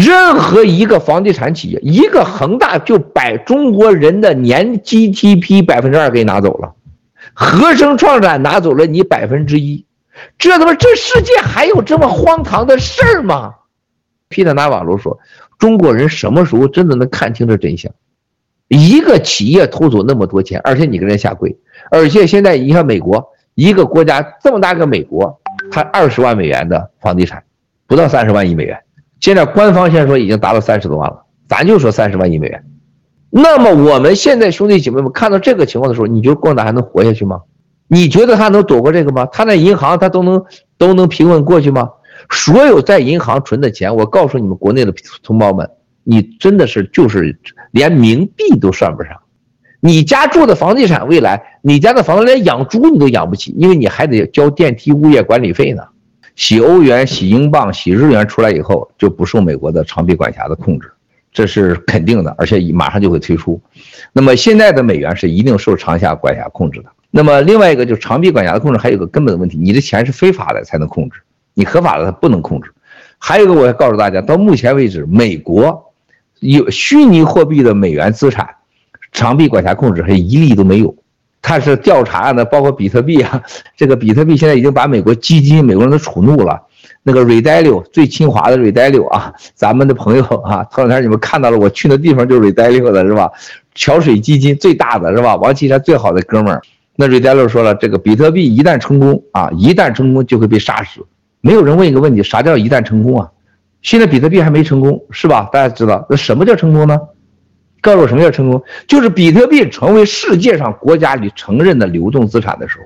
[0.00, 6.72] 任何一个房地产企业，一个恒大就把中国人的年 GDP 百分之二给拿走了，
[7.34, 9.84] 合生创展拿走了你百分之一，
[10.38, 13.56] 这他妈这世界还有这么荒唐的事儿吗？
[14.28, 15.18] 皮特纳瓦罗说
[15.58, 17.92] ：“中国人什么时候真的能看清这真相？
[18.68, 21.58] 一个企业偷走那么多钱，而且你跟人下跪，
[21.90, 25.40] 而且现在你看美国一个国家这么大个美国，
[25.72, 27.42] 它二十万美元的房地产，
[27.88, 28.78] 不到三十万亿美元。”
[29.20, 32.64] 现在官方现在说已经达到三十多万了，咱就说三十万亿美元。
[33.30, 37.40] 那么我们现在兄弟姐妹们看到这个情况的时候，你觉得共产党还能活下去吗？
[37.88, 39.26] 你觉得他能躲过这个吗？
[39.32, 40.44] 他那银行他都能
[40.76, 41.90] 都能平稳过去吗？
[42.30, 45.68] 所有在银行存的钱，我告诉你们国内的同胞们，
[46.04, 47.38] 你真的是就是
[47.70, 49.12] 连冥币都算不上。
[49.80, 55.82] 你家住的房地产未来，你家的房子连养猪你都养不起，因为你还得交电梯物业管理费呢。
[56.38, 60.88] 洗欧元、洗英镑、洗日元出来以后，就不受美国的长臂管辖的控制，
[61.32, 63.60] 这是肯定的，而且马上就会推出。
[64.12, 66.88] 那么现在的美元是一定受长下管辖控制的。
[67.10, 71.20] 那么另外一个就是长臂管辖的控制，还有一个根本的问题，你的钱是非法的才能控制，
[71.54, 72.70] 你合法的它不能控制。
[73.18, 75.92] 还有一个我要告诉大家，到目前为止，美国
[76.38, 78.48] 有虚拟货币的美元资产，
[79.10, 80.94] 长臂管辖控制还一例都没有。
[81.40, 83.42] 他是调查的，包括比特币啊，
[83.76, 86.60] 这个比特币现在已经把美国基金、美国人都触怒了。
[87.02, 93.30] 那个瑞戴六最清华的瑞戴六啊，咱们的朋友啊，头两天你们看到了，我去的地方就是瑞戴六的是吧？
[93.74, 95.36] 桥水基金最大的是吧？
[95.36, 96.60] 王岐山最好的哥们儿。
[96.96, 101.00] 那瑞戴六说了，这个比特币一旦成功啊，一旦成功就会被杀死。
[101.40, 103.30] 没有人问一个问题，啥叫一旦成功啊？
[103.80, 105.48] 现在比特币还没成功是吧？
[105.52, 106.98] 大家知道那什么叫成功呢？
[107.80, 108.62] 告诉我什么叫成功？
[108.86, 112.84] 就是比特币成为世界上国家里承认的流动资产的时候，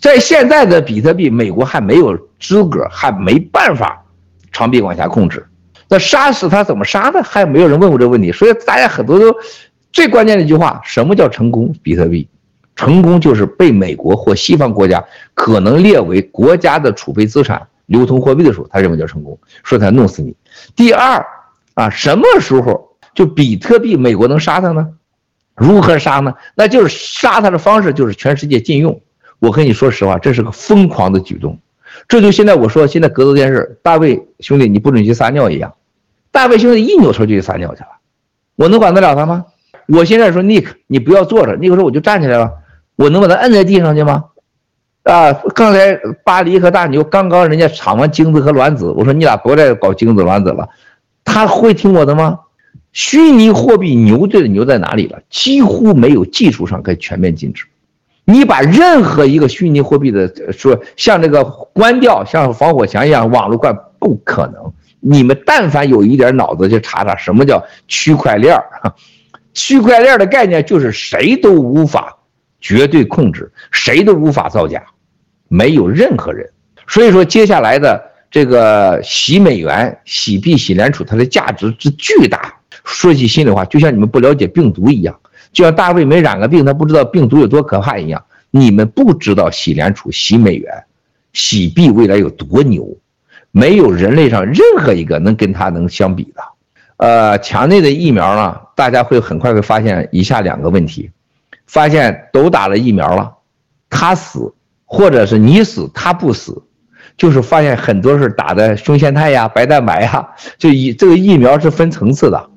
[0.00, 4.02] 在现在的比特币，美国还没有资格，还没办法
[4.50, 5.46] 长臂管辖控制。
[5.88, 7.22] 那杀死他怎么杀的？
[7.22, 8.32] 还没有人问过这个问题。
[8.32, 9.34] 所以大家很多都
[9.92, 11.74] 最关键的一句话：什么叫成功？
[11.82, 12.26] 比特币
[12.76, 20.34] 成功就是被美国或西方国家可能列为国家的储备资产、流通货币的时候，他认为叫成功，说他弄死你。
[20.74, 21.26] 第二
[21.74, 22.89] 啊，什么时候？
[23.14, 24.88] 就比特币，美国能杀它呢？
[25.56, 26.34] 如何杀呢？
[26.54, 29.00] 那就是杀它的方式就是全世界禁用。
[29.38, 31.58] 我跟你说实话，这是个疯狂的举动。
[32.08, 35.74] 这就现在我说，现在格斗电视，大卫兄弟你不准去撒尿一样。
[36.30, 37.88] 大卫兄弟一扭头就去撒尿去了，
[38.56, 39.44] 我能管得了他吗？
[39.88, 42.52] 我现在说尼克，你不要坐着，那个时候我就站起来了，
[42.96, 44.24] 我能把他摁在地上去吗？
[45.02, 50.68] 啊，刚才巴黎和大牛刚刚人家抢完精子和卵子，我说你俩不要再搞精子卵子了，
[51.24, 52.38] 他会听我的吗？
[52.92, 55.20] 虚拟货币牛对的牛在哪里了？
[55.30, 57.64] 几乎没有技术上可以全面禁止。
[58.24, 64.72] 你把任何一个虚拟货币的说像这个关掉，像防火墙一样网络关，不可能。
[65.00, 68.56] 你们但凡有一点脑子，就查查什么叫区块链。
[69.52, 72.16] 区块链的概念就是谁都无法
[72.60, 74.84] 绝对控制，谁都无法造假，
[75.48, 76.48] 没有任何人。
[76.86, 78.00] 所以说，接下来的
[78.30, 82.59] 这个洗美元、洗币、洗联储，它的价值之巨大。
[82.84, 85.18] 说句心里话，就像你们不了解病毒一样，
[85.52, 88.24] 就像大卫没染个病，他不知道病毒有多可怕一样。
[88.50, 90.84] 你们不知道洗联储、洗美元、
[91.32, 92.96] 洗币未来有多牛，
[93.52, 96.42] 没有人类上任何一个能跟他能相比的。
[96.96, 101.10] 呃，墙内的疫苗呢，大家会很快会发现以下两个问题：
[101.66, 103.32] 发现都打了疫苗了，
[103.88, 104.52] 他死，
[104.84, 106.62] 或者是你死他不死，
[107.16, 112.49] 就是发现很多是打的胸腺肽呀、白蛋白呀，就以这个疫苗是分层次的。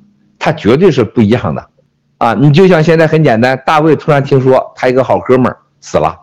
[0.44, 1.70] 他绝对是不一样的，
[2.18, 6.20] 啊，你就像现在很简单，大卫突然听说他一个好哥们儿死了，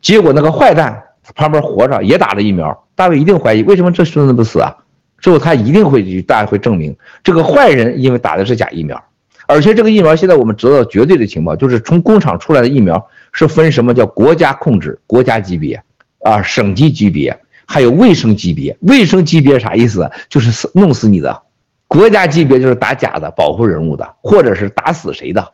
[0.00, 1.02] 结果那个坏蛋
[1.34, 4.74] 旁边活着也打了疫苗，大卫一定怀疑为什么这孙子不死啊？
[5.18, 8.98] 之后他一定会大家会证明这个坏人因为打的是假疫苗，
[9.46, 15.78] 而且这个疫苗现在我们知道绝对的情报就是从工厂出来的疫苗是分什么叫国家控制、国家级别
[16.24, 18.74] 啊、省级级别，还有卫生级别。
[18.80, 20.10] 卫生级别啥意思？
[20.30, 21.42] 就是死弄死你的。
[21.90, 25.44] 国家级别就是打假的，保护人物的，或者是打死谁的。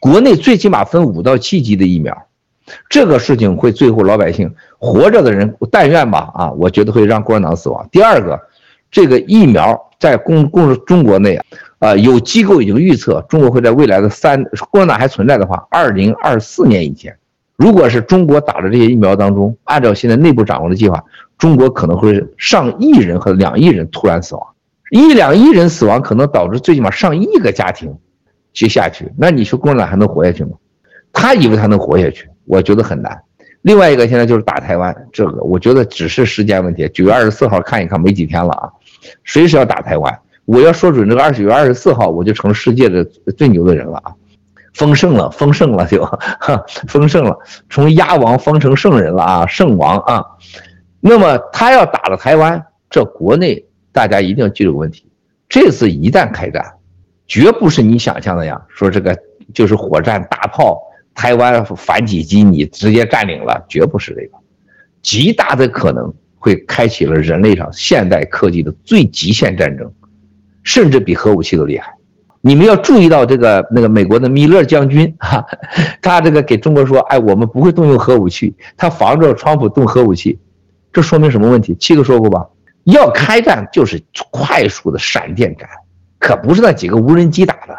[0.00, 2.26] 国内最起码分五到七级的疫苗，
[2.88, 7.88] 这个事情会最后老百姓活着的人，但愿吧啊，我觉得会让共产党死亡。
[7.92, 8.40] 第二个，
[8.90, 11.38] 这个疫苗在共共中国内
[11.78, 17.16] 啊，有机构已经预测，中国会在未来的三共产党还存在的话，二零二四年以前，
[17.54, 21.04] 如果是中国打的这些疫苗当中，按照现在内部掌握的计划，
[21.38, 24.44] 中国可能会上亿人和两亿人突然死亡。
[24.90, 27.96] 一两亿人死亡，可能导致最起码上亿个家庭
[28.52, 30.52] 接下去，那你说共产党还能活下去吗？
[31.12, 33.20] 他以为他能活下去，我觉得很难。
[33.62, 36.88] 另外一个现在就是打台湾，这个我觉得只是时间问题。
[36.92, 38.68] 九月二十四号看一看，没几天了啊，
[39.24, 40.18] 随时要打台湾。
[40.44, 43.02] 我要说准这个二九月二十四号，我就成世界的
[43.36, 44.12] 最牛的人了啊！
[44.74, 46.06] 封圣了，封圣了就，
[46.86, 47.38] 封圣了，
[47.70, 50.22] 从鸭王封成圣人了啊，圣王啊。
[51.00, 53.64] 那么他要打了台湾，这国内。
[53.94, 55.06] 大家一定要记住个问题：
[55.48, 56.74] 这次一旦开战，
[57.28, 59.16] 绝不是你想象那样，说这个
[59.54, 60.82] 就是火战大炮，
[61.14, 64.36] 台湾反击机你直接占领了，绝不是这个，
[65.00, 69.92] 极大的可能会开启了人类上现代科技的最极限战争，
[70.64, 71.94] 甚至比核武器都厉害。
[72.40, 75.46] 你们要注意到这个那个美国的米勒将军 哈，
[76.02, 80.38] 他这个给中国说，哎，我们不会动用核武器，他防着川普动核武器，
[80.92, 81.76] 这说明什么问题？
[81.76, 82.44] 七哥说过吧？
[82.84, 85.68] 要开战就是快速的闪电战，
[86.18, 87.76] 可不是那几个无人机打的。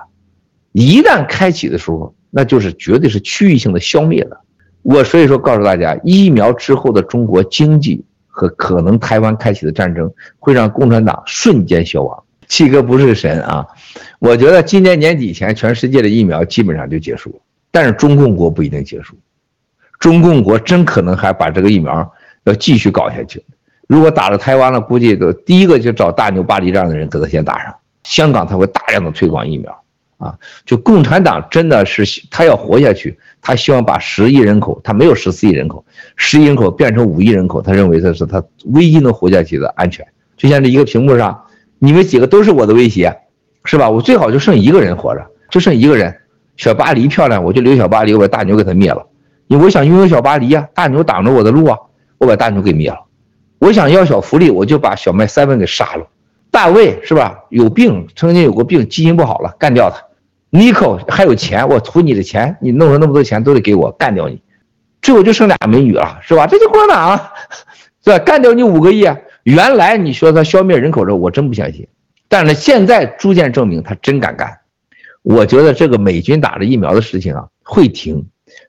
[0.71, 4.37] 一旦开启的时候，那就是绝对是区域性的消灭的。
[4.81, 12.23] 我所以说告诉大家，疫苗之后的中国经济和可能台湾开启的战争，会让共产党瞬间消亡。
[12.47, 13.65] 七哥不是神啊，
[14.19, 17.39] 我觉得今年年底前，全世界的疫苗基本上就结束了，
[17.71, 19.15] 但是中共国不一定结束，
[19.97, 22.11] 中共国真可能还把这个疫苗
[22.43, 23.43] 要继续搞下去。
[23.87, 27.73] 如果打了台湾了，估计都第一个就找大牛巴黎这样的人给他先打上。
[28.03, 29.83] 香港他会大量的推广疫苗，
[30.17, 35.83] 啊，就共产党真的是他要活下去，他希望把十亿人口，他没有十四亿人口，
[36.15, 40.05] 十亿人口变成五亿人口，他认为这是他唯一能活下去的安全。
[40.37, 41.45] 就像这一个屏幕上，
[41.79, 43.15] 你们几个都是我的威胁，
[43.63, 43.89] 是吧？
[43.89, 46.15] 我最好就剩一个人活着，就剩一个人，
[46.57, 49.05] 小巴黎漂亮，我就留小巴黎，我把大牛给他灭了。
[49.47, 51.77] 因为我想拥有小巴黎呀，大牛挡着我的路啊，
[52.17, 52.97] 我把大牛给灭了。
[53.59, 56.05] 我想要小福利，我就把小麦 seven 给杀了。
[56.51, 57.39] 大卫是吧？
[57.49, 60.01] 有病，曾经有过病，基因不好了，干掉他。
[60.49, 64.41] 尼克还有钱，我图你的钱，你弄了那么多钱都得给我，干掉你。
[65.01, 66.47] 最后就剩俩美女了，是吧？
[66.47, 67.33] 这就共产党啊，
[68.03, 68.19] 是吧？
[68.19, 69.05] 干掉你五个亿。
[69.43, 71.87] 原来你说他消灭人口的时候，我真不相信。
[72.29, 74.57] 但是现在逐渐证明他真敢干。
[75.23, 78.25] 我觉得这个美军打了疫苗的事情啊会停，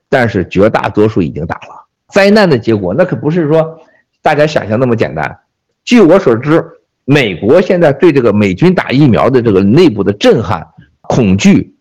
[0.09, 1.87] 但是绝大多数已经打了。
[2.09, 3.79] 灾难的结果那可不是说。
[4.27, 5.39] 大家想象那么简单？
[5.85, 6.61] 据我所知，
[7.05, 10.67] 美国现在对这个美军打疫苗的这个内部的震撼、
[11.03, 11.73] 恐惧，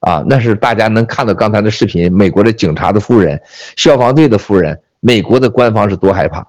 [0.00, 2.12] 啊，那是大家能看到刚才的视频。
[2.12, 3.40] 美国的警察的夫人、
[3.76, 6.44] 消防队的夫人，美国的官方是多害怕。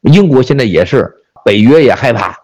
[0.00, 1.12] 英国现在也是，
[1.44, 2.34] 北约也害怕。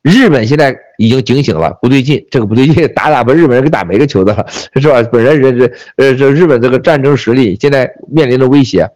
[0.00, 4.46] 日本现在已经警醒了，不对劲，这个不对劲， 打打把日本人给打没个球的了，
[4.80, 5.02] 是吧？
[5.12, 8.88] 本来人这呃这日本这个战争实力现在面临着威胁，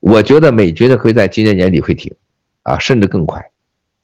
[0.00, 2.12] 我觉得美军呢会在今年年底会停。
[2.62, 3.44] 啊，甚至更快，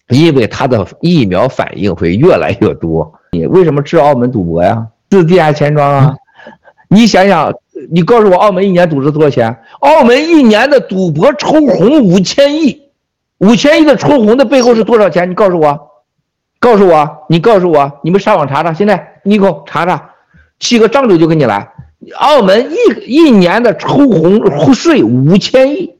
[0.08, 3.12] 因为它的疫苗反应会越来越多。
[3.32, 4.86] 你为什么治澳门赌博呀？
[5.10, 6.14] 治地下钱庄啊？
[6.88, 7.52] 你想想，
[7.90, 9.58] 你告诉我，澳门一年赌资多少钱？
[9.80, 12.82] 澳门一年的赌博抽红五千亿，
[13.38, 15.30] 五千亿的抽红的背后是多少钱？
[15.30, 15.78] 你告诉我，
[16.58, 18.72] 告诉我，你告诉我，你们上网查查。
[18.72, 20.10] 现在你给我查查，
[20.58, 21.70] 七个张嘴就跟你来，
[22.16, 25.97] 澳门一一年的抽红税五千亿。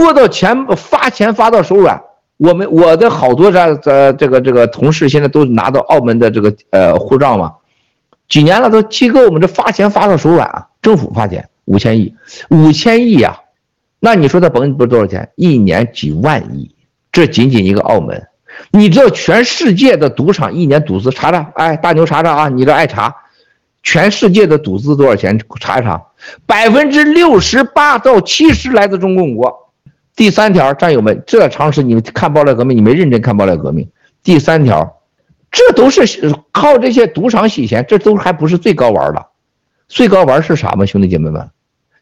[0.00, 2.00] 多到钱发钱发到手软，
[2.36, 7.54] 我们我的好多这这这个这个同事现在都拿到澳门的这个呃护照嘛，
[8.28, 12.14] 几年了都七哥我们这发钱发到手软啊，政府发钱五千亿，
[12.50, 13.40] 五千亿呀，
[13.98, 16.70] 那你说他甭不多少钱，一年几万亿，
[17.10, 18.22] 这仅仅一个澳门，
[18.70, 23.14] 你知道全世界的赌场一年赌资查查，哎大牛查查啊，你这爱查，
[23.82, 26.02] 全世界的赌资多少钱查一查，
[26.44, 29.65] 百分之六十八到七十来自中共国。
[30.16, 33.86] 第三条，战友们，这常识你们看爆料革命，你没认真看爆料革命。
[34.22, 35.02] 第三条，
[35.50, 39.26] 这都是靠这些赌场洗钱，这都还不是最高玩的，
[39.88, 40.86] 最高玩是啥吗？
[40.86, 41.50] 兄弟姐妹们，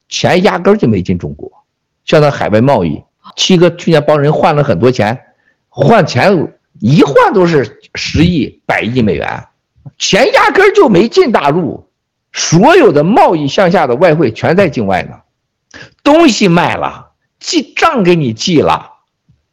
[0.09, 1.51] 钱压根就没进中国，
[2.05, 3.03] 像那海外贸易，
[3.35, 5.21] 七哥去年帮人换了很多钱，
[5.69, 9.45] 换钱一换都是十亿、百亿美元，
[9.99, 11.89] 钱压根就没进大陆，
[12.33, 15.17] 所有的贸易向下的外汇全在境外呢，
[16.05, 17.04] 东西卖了。
[17.47, 18.91] 记账给你记了，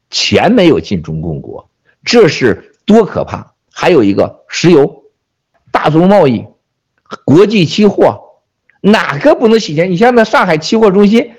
[0.10, 1.70] 钱没有进中共国，
[2.06, 3.54] 这是多可怕！
[3.70, 5.04] 还有一个石油，
[5.72, 6.46] 大宗贸易，
[7.26, 8.40] 国际期货，
[8.80, 9.92] 哪个不能洗钱？
[9.92, 11.34] 你像那上海期货中心，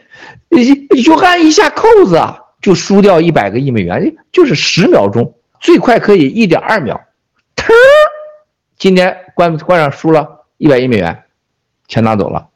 [0.50, 7.00] 一就按一下扣子啊，就输掉一百个亿美元，就是十秒钟，最快可以一点二秒，
[7.56, 7.74] 腾，
[8.76, 11.24] 今天关关上输了一百亿美元，
[11.88, 12.50] 钱拿走了，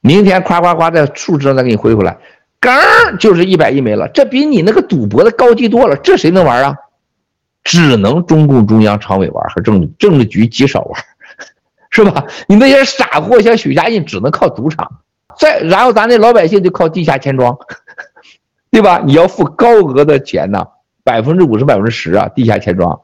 [0.00, 2.16] 明天夸夸夸在数值上再给你恢回来。
[2.60, 6.76] 刚就是一百亿没了，这比你那个赌博的高级多了，这谁能玩啊？
[7.64, 11.02] 只能中共中央常委玩和政治政治局极少玩，
[11.90, 12.24] 是吧？
[12.46, 15.00] 你那些傻货像许家印只能靠赌场，
[15.38, 17.58] 再然后咱那老百姓就靠地下钱庄，
[18.70, 19.02] 对吧？
[19.04, 20.66] 你要付高额的钱呐，
[21.04, 23.00] 百分之五十、百分之十啊，地下钱庄，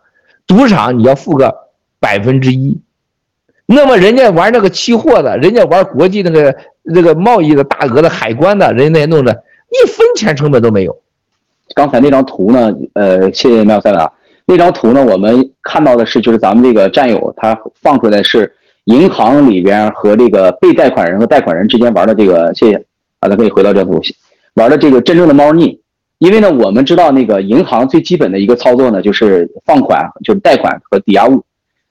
[0.47, 1.69] 赌场你要付个
[2.01, 2.81] 百分之一。
[3.67, 9.33] 那么人家玩那个期货的，人家玩国际那个那个贸易的大额的海关的，人家那些弄的，
[9.71, 10.97] 一分钱成本都没有。
[11.75, 14.11] 刚才那张图呢，呃，谢谢妙三啊。
[14.47, 18.53] 那张图呢，我们看到的是，就是咱们这个战友他放出来是
[18.85, 22.85] 银行里边和这个被贷款人和贷款人之间玩的这个，谢谢，
[23.21, 24.01] 好的，可以回到这部
[24.55, 25.81] 玩的这个真正的猫腻。
[26.19, 31.43] 因为呢，我们知道那个银行最基本的一个操作呢，就是放款，就是贷款和抵押物。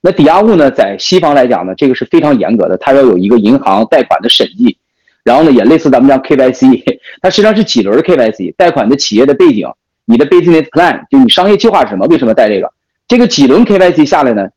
[0.02, 4.78] 那抵押物呢，在西方来讲呢，这个是非常严格的，它要有一个银行贷款的审计，
[5.24, 6.84] 然后呢，也类似咱们讲 KYC，
[7.22, 9.68] 它实际上是几轮 KYC，贷款的企业的背景，
[10.06, 12.06] 你的 business plan，就你商业计划是什么？
[12.08, 12.72] 为什么贷这个？
[13.08, 14.48] 这个几轮 KYC 下来呢，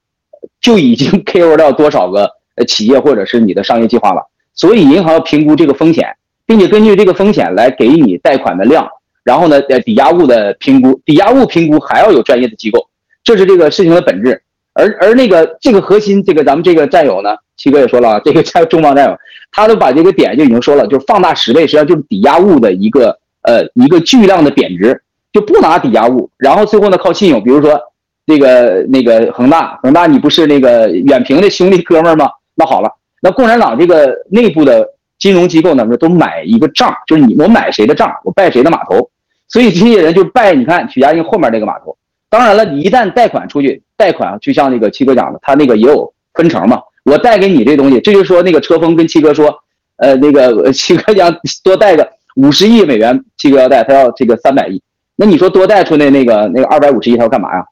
[0.61, 2.31] 就已经 KO 掉多少个
[2.67, 4.23] 企业或者是你的商业计划了。
[4.55, 6.09] 所以银行要评估这个风险，
[6.47, 8.89] 并且根据这个风险来给你贷款的量，
[9.23, 12.89] 然后呢，呃，抵押物的评估，抵押物评估还要有专业的机构，
[13.23, 14.43] 这是这个事情的本质。
[14.73, 19.19] 而而那个这个核心，这个咱们这个战友呢，七哥也说了啊，这个在中方战友，
[19.57, 25.03] 他都把这个点就已经说了，就是放大十倍，实际上就是抵押物的一个呃一个巨量的贬值，
[25.33, 27.81] 就不拿抵押物，然后最后呢靠信用，比如说
[28.27, 32.29] 那个那个恒大，恒大你不是那个远平的兄弟哥们儿吗？
[32.55, 32.91] 那好了。
[33.23, 34.87] 那共产党这个内部的
[35.19, 39.09] 金融机构呢，都买一个账，就是你我买谁的账，我拜谁的码头，
[39.49, 41.97] 所以这些人就拜你看许家印后面那个码头。
[42.29, 46.79] 当然了，你一旦贷款出去，贷款就像那个七哥讲的，他那个也有分成嘛。
[47.07, 49.57] 我带给你这东西，这就是说那个车峰跟七哥说，
[49.97, 54.83] 呃，那个七哥讲多带个五十亿美元，七哥要带，他要这个三百亿。
[55.15, 57.65] 那你说多带出来那个那个二百五十亿，他要干嘛呀？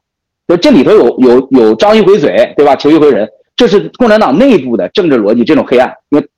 [0.47, 2.77] 就这里头有有有张一回嘴，对吧？
[2.77, 3.29] 求一回人。
[3.57, 6.29] 这是共产党内部的政治逻辑，这种黑暗，因为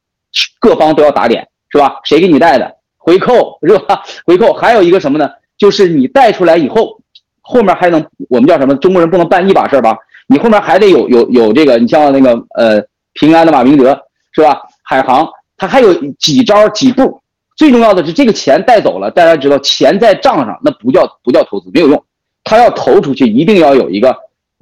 [0.59, 2.01] 各方都要打脸，是吧？
[2.05, 2.75] 谁给你带的？
[2.97, 4.03] 回扣是吧？
[4.27, 5.31] 回扣还有一个什么呢？
[5.59, 7.01] 就是你带出来以后，
[7.41, 8.75] 后面还能我们叫什么？
[8.77, 9.97] 中国人不能办一把事儿吧？
[10.27, 12.83] 你后面还得有有有这个，你像那个呃
[13.15, 13.99] 平安的马明德
[14.35, 14.61] 是吧？
[14.83, 17.21] 海航他还有几招几步，
[17.57, 22.05] 最重要的是这个钱带走了，大家知道钱在账上那不叫不叫投资，没有用，
[22.45, 24.17] 他要投出去一定要有一个。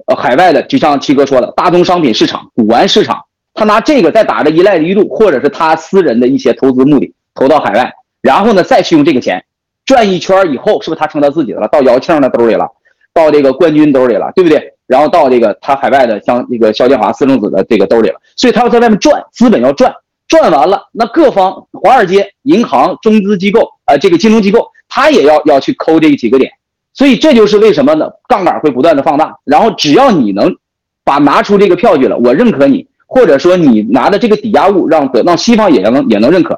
[0.07, 7.91] 呃，海外的就像七哥说的，大宗商品市场、古玩市场，他拿这个再打着依赖的一路，或者是他私人的一些投资目的投到海外，
[8.21, 9.43] 然后呢再去用这个钱
[9.83, 11.67] 转一圈以后，是不是他成他自己的了？
[11.69, 12.67] 到姚庆的兜里了，
[13.15, 14.74] 到这个冠军兜里了，对不对？
[14.87, 19.93] 然后到这个他海外的像那个肖建华私生子的这个兜里了，所以他要在外面转，资本要转，
[20.27, 26.51] 转完了，那各方华尔街、银行、中资机构啊、呃，这个金融机构，他也要要去抠这几个点。
[26.93, 28.09] 所以这就是为什么呢？
[28.27, 30.55] 杠杆会不断的放大，然后只要你能
[31.03, 36.57] 把拿出这个票据了，我认可你，或者说你拿的这个抵押物让得让西方也能也能认可，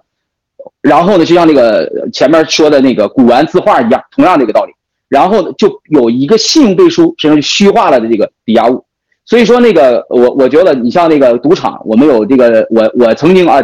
[0.79, 4.73] 然后呢，就像那个前面说的那个古玩字画一样，同样这个道理，
[5.09, 8.83] 然后呢就有一个信用背书，实际上虚化了的这个抵押物。
[9.25, 13.61] 所以说那个我我觉得你像那个赌场，我们有这个我我曾经啊，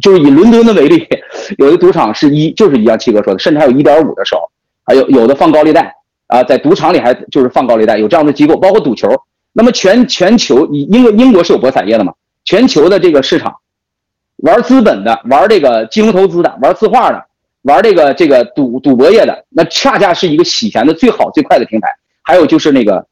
[0.00, 1.06] 就是以伦敦的为例，
[1.58, 4.40] 有的赌场是一就是一样七哥说的，甚至还有一点五的时候。
[4.84, 5.94] 还有有的放高利贷
[6.26, 9.08] 啊，在赌场里还就是放高利贷，有这样的机构，包括赌球。
[9.52, 12.12] 那么全全球，英国英国是有博彩业的嘛？
[12.44, 13.54] 全球的这个市场，
[14.38, 17.24] 玩资本的，玩这个金融投资的，玩字画的，
[17.62, 21.88] 玩这个这个赌赌博业的，那恰恰是一个洗钱的最好最快的平台。
[22.22, 23.06] 还有就是那个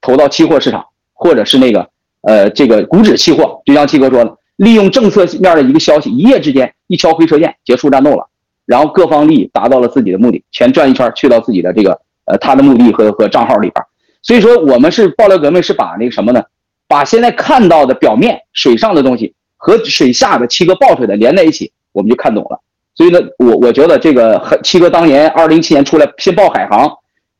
[0.00, 1.88] 投到期货市场，或者是那个
[2.22, 8.28] 呃这个股指期货，就像七哥说的，利用政策面的一个消息，一夜之间一敲回车键，结束战斗了。
[8.64, 13.84] 然后各方利益达到了自己的目的，钱转一圈去到自己的这个呃他的目的和和账号里边，
[14.22, 16.42] 所以说我们是爆料革命是把那个什么呢？
[16.88, 22.60] 把现在看到的表面水上的东西和水下的七哥爆出来的连在一起，我们就看懂了。
[22.96, 26.90] 所以呢，我我觉得这个七哥当年二零一七年出来先爆海航，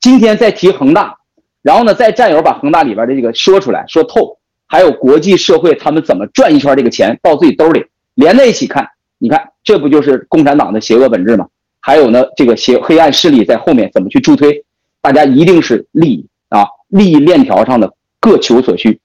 [0.01, 1.17] 今天再提恒大，
[1.63, 4.37] 然后呢再战友把恒大里边的这个说出来说透，
[4.67, 8.87] 还有国际社会他们怎么转一圈这个钱到自己兜里连在一起看。
[9.19, 11.47] 你看，这不就是共产党的邪恶本质吗？
[11.81, 14.63] 还有呢，这个邪黑暗势力在后面怎么去助推？
[15.01, 19.01] 大家一定是利益啊，利益链条上的各求所需。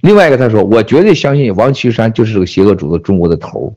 [0.00, 3.74] 另外一个，他说，我绝对相信王岐山就是这个邪恶组织中国的头。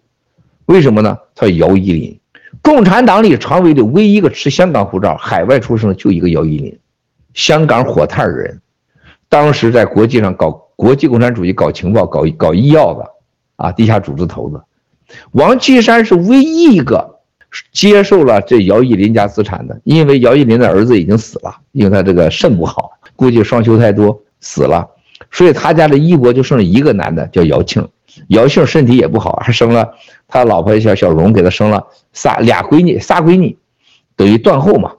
[0.66, 1.18] 为什么呢？
[1.36, 2.20] 他姚依林，
[2.62, 6.80] 共产党里常委的唯一一个持香港护照、海外出生的就一个姚依林，
[7.34, 8.60] 香港火炭人，
[9.30, 13.08] 当时在国际上搞国际共产主义、搞情报、搞搞医药的
[13.58, 14.62] 啊，地下组织头子。
[15.32, 17.20] 王岐山是唯一一个
[17.72, 24.90] 接受了这姚依林家资产的，因为姚依林的儿子已经死了，因为他这个肾不好，估计双休太多死了，
[25.30, 27.88] 所以他家的衣钵就剩一个男的，叫姚庆。
[28.28, 29.94] 姚庆身体也不好，还生了
[30.28, 33.58] 他老婆小小荣，给他生了仨俩闺女，仨闺女，
[34.16, 34.94] 等于断后嘛。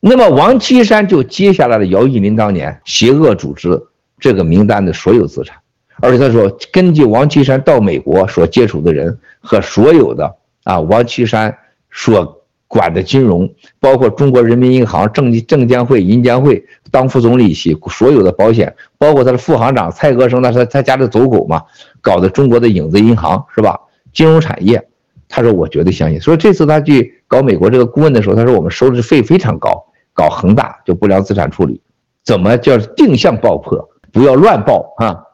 [0.00, 3.80] 那么王岐山就接下来了姚依林当年邪恶组织
[4.18, 5.56] 这个名单的所有资产。
[6.00, 10.34] 而且他说，根据王岐山到美国所接触的人和所有的
[10.64, 11.56] 啊，王岐山
[11.90, 21.62] 所管的金融，包括中国人民银行、证证监会、银监会当副总理席，所有的保险，包括他的副行长蔡和生，那是他家的走狗嘛，
[22.00, 23.80] 搞的中国的影子银行是吧？
[24.12, 24.86] 金融产业，
[25.28, 26.20] 他说我绝对相信。
[26.20, 31.80] 所以这次他去搞美国这个顾问的时候，他说我们收的费非常高，搞恒大就不良资产处理，
[32.22, 35.24] 怎么叫定向爆破，不要乱爆啊？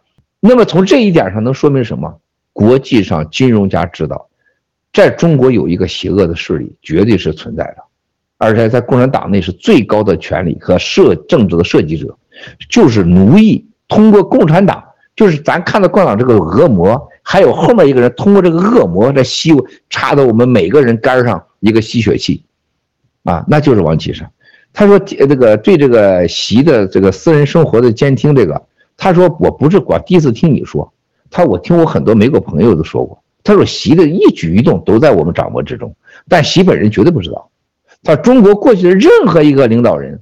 [0.41, 2.21] 那么从这一点上能说明什么？
[2.53, 4.29] 国际上金融家知道，
[4.93, 7.79] 在中国有一个邪恶的势力，绝对是存在的，
[8.39, 12.17] 而且在共产党内是最高的权力和设政治的设计者，
[12.71, 13.67] 就是奴役。
[13.89, 14.85] 通过共产党，
[15.17, 19.51] 就是咱看到共产党这个恶魔，还有后面一个人通过这个恶魔在吸，
[19.89, 22.45] 插到我们每个人肝上一个吸血器，
[23.25, 24.31] 啊，那就是王岐山。
[24.75, 28.63] 他说这个对这个习的这个私人生活的监听，这个
[28.99, 30.93] 他说我不是光第一次听你说，
[31.31, 33.23] 他说我听我很多美国朋友都说过。
[33.43, 35.97] 他说习的一举一动都在我们掌握之中，
[36.29, 37.49] 但习本人绝对不知道。
[38.03, 40.21] 他中国过去的任何一个领导人，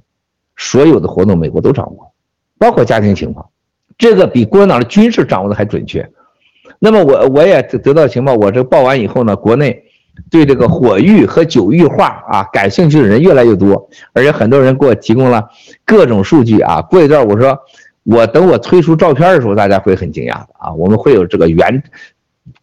[0.55, 2.11] 所有的活动美国都掌握，
[2.57, 3.47] 包括家庭情况，
[3.97, 6.09] 这个比共产党的军事掌握的还准确。
[6.79, 9.83] 那么我我也得到情报，我这报完以后呢，国内
[10.29, 15.47] 对这个火域和九域化啊感兴趣的人越来越多，而且很多人给我提供了
[15.85, 16.81] 各种数据啊。
[16.81, 17.57] 过一段我说
[18.03, 21.83] 我等我推出照片的时候，大家会很惊讶的啊，我们会有这个原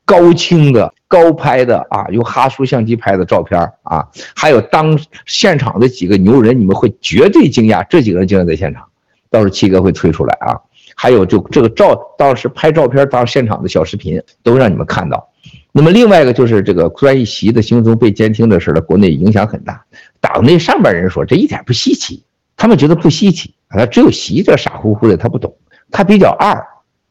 [0.05, 4.05] 高清的高拍的啊，用哈苏相机拍的照片啊，
[4.35, 8.85] 还有当现场的几个牛人，你们会绝对惊讶，这几个人竟然在现场，
[9.31, 10.59] 到时候七哥会推出来啊。
[10.97, 15.29] 还有就这个照，当时拍照片到现场的小视频都让你们看到。
[15.71, 19.85] 那么另外一个就是这个关于习的行踪被监听的事呢，国内影响很大。
[20.21, 22.25] 党内上边人说这一点不稀奇，
[22.57, 25.57] 他们觉得不稀奇啊，只有习这傻乎乎的他不懂，
[25.93, 26.67] 他比较二，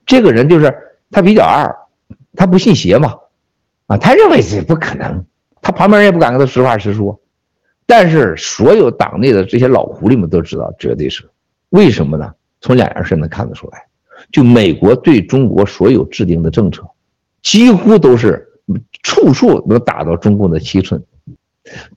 [0.06, 0.74] 这个人就是
[1.10, 1.74] 他比较二，
[2.36, 3.14] 他不信邪嘛，
[3.88, 5.26] 啊，他认为这不可能，
[5.62, 7.20] 他旁边人也不敢跟他实话实说。
[7.86, 11.30] 但是所有党内的这些老狐狸们都知道，绝对是
[11.70, 12.34] 为什么呢？
[12.62, 13.86] 从两件事能看得出来，
[14.32, 16.82] 就美国对中国所有制定的政策，
[17.42, 18.48] 几乎都是
[19.04, 21.04] 处处能打到中共的七寸。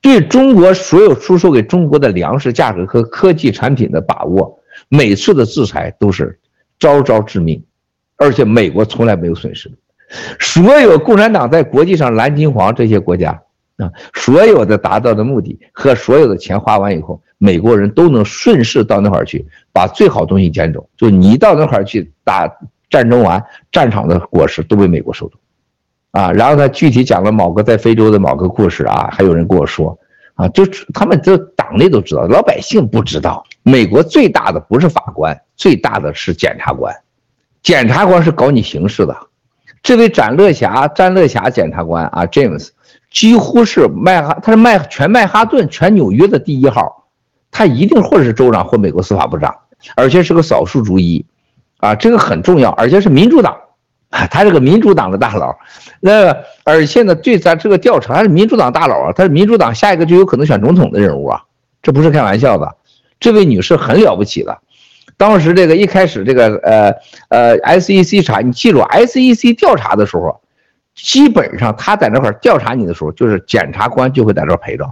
[0.02, 6.36] 对中国所有出售给中国的粮食价格和科技产品的把握，每次的制裁都是
[6.80, 7.64] 招招致命，
[8.16, 9.70] 而且美国从来没有损失。
[10.38, 13.42] 所有共产党在国际上蓝金黄这些国家
[13.76, 17.20] 啊，所有的达到的目的和所有的钱花完以后。
[17.38, 20.88] 美国人都能顺势到那块儿去，把最好东西捡走。
[20.96, 22.50] 就你到那块儿去打
[22.88, 25.34] 战争完，战场的果实都被美国收走，
[26.12, 29.98] 啊，然后他具体讲了某个在非洲的某个故事啊，还有人跟我说，
[30.32, 33.44] 啊，就他们这党内都知道，老百姓不知道。
[33.62, 36.96] 美国最大的不是法官，最大的是检察官，
[37.62, 39.14] 检察官是搞你刑事的。
[39.86, 42.70] 这位展乐侠，詹乐侠检察官啊，James，
[43.08, 47.04] 几乎是曼哈，他是曼全曼哈顿、全纽约的第一号。
[47.52, 49.54] 他一定或者是州长或美国司法部长，
[49.94, 51.24] 而且是个少数族裔，
[51.78, 53.56] 啊，这个很重要，而且是民主党，
[54.10, 55.56] 啊，他是个民主党的大佬，
[56.00, 61.44] 那而且呢，对咱这个调查，他是民主党大佬啊，他是民主党下一个就有可能选总统的人物啊，
[61.80, 62.74] 这不是开玩笑的，
[63.20, 64.58] 这位女士很了不起的，
[65.16, 66.94] 当时这个一开始这个呃
[67.28, 70.40] 呃 SEC 查，你记住 SEC 调查的时候，
[70.94, 74.84] 基本上他在那块调查你的时候，就是检察官就会在这陪着，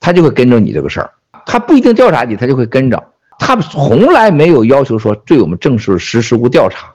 [0.00, 1.10] 他就会跟着你这个事儿。
[1.46, 3.02] 他不一定调查你，他就会跟着。
[3.38, 6.92] 他从来没有要求说对我们正式实施过调查。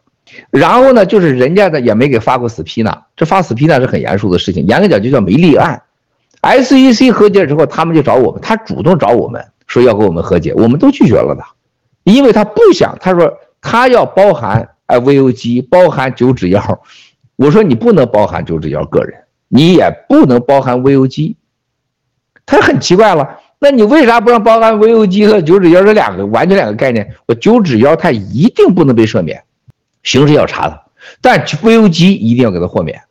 [0.49, 5.81] 然后呢，就是人家的也没给发过 subpoena，这发 subpoena 是很严肃的事情，严格讲就叫没立案。
[6.41, 11.43] SEC 和解之后，他们就找我们，他主动找我们说要跟我们和解，我们都拒绝了的，
[12.03, 16.61] 因为他不想，他说他要包含哎 VOG，包含九指妖。
[17.35, 21.35] 我说你不能包含九指妖个人，你也不能包含 VOG，
[22.45, 23.39] 他很奇怪了。
[23.59, 27.09] 那你为啥不让包含 VOG 和九指妖这两个完全两个概念？
[27.27, 29.41] 我九指妖它一定不能被赦免，
[30.03, 30.81] 刑事要查的，
[31.21, 33.01] 但 VOG 一定要给他豁免。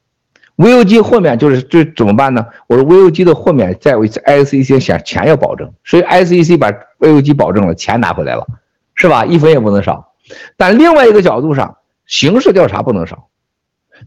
[0.58, 2.46] VOG 豁免就是这怎么办呢？
[2.66, 6.70] 我说 VOG 的豁免在我 SEC 想钱要保证，所以 SEC 把
[7.00, 8.46] VOG 保证了，钱拿回来了，
[9.02, 9.24] 是吧？
[9.26, 10.12] 一分也不能少。
[10.56, 11.76] 但另外一个角度上，
[12.06, 13.26] 刑事调查不能少。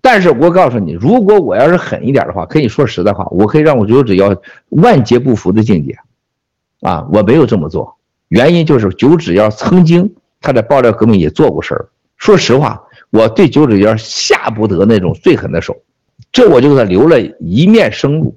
[0.01, 4.33] 但是我告诉你，如果我要是狠一点的话，可以说实在话，我可以让我九指妖
[4.69, 5.97] 万劫不复的境界。
[6.79, 7.97] 啊，我没有这么做，
[8.29, 11.89] 原因就是九指妖曾经他在爆料革命也做过事儿。
[12.15, 15.75] 说实话，我对九指妖下不得那种最狠的手，
[16.31, 18.33] 这我就给他留了一面生路。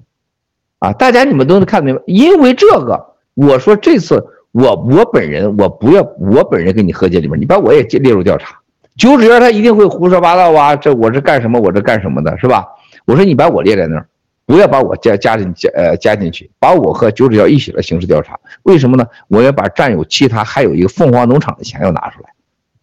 [0.80, 8.58] 啊，大家你们都能看明白，因为这个，我说这次我我本人我不要我本人跟你和解里面，你把我也列入调查。
[8.96, 12.66] 九指妖他一定会胡说八道啊，这我是干什么，我这干什么的，是吧？
[13.06, 14.06] 我说你把我列在那儿。
[14.46, 18.34] 不要把我加加进加呃加进去，把我和九指妖一起来刑事调查。
[18.62, 19.06] 为什么呢？
[19.28, 22.30] 我要把占有其他还有一个凤凰农场的钱要拿出来。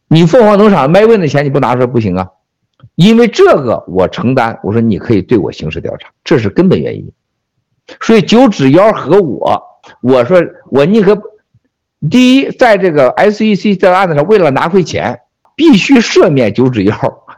[0.07, 2.29] 你凤凰农场卖问的钱你不拿出来不行啊，
[2.93, 4.59] 因为这个我承担。
[4.61, 7.11] 我说你可以对我刑事调查，这是根本原因。
[7.99, 9.59] 所以九指妖和我，
[10.01, 10.39] 我说
[10.69, 11.19] 我宁可
[12.09, 15.19] 第一，在这个 SEC 这个案子上，为了拿回钱，
[15.55, 16.95] 必须赦免九指妖。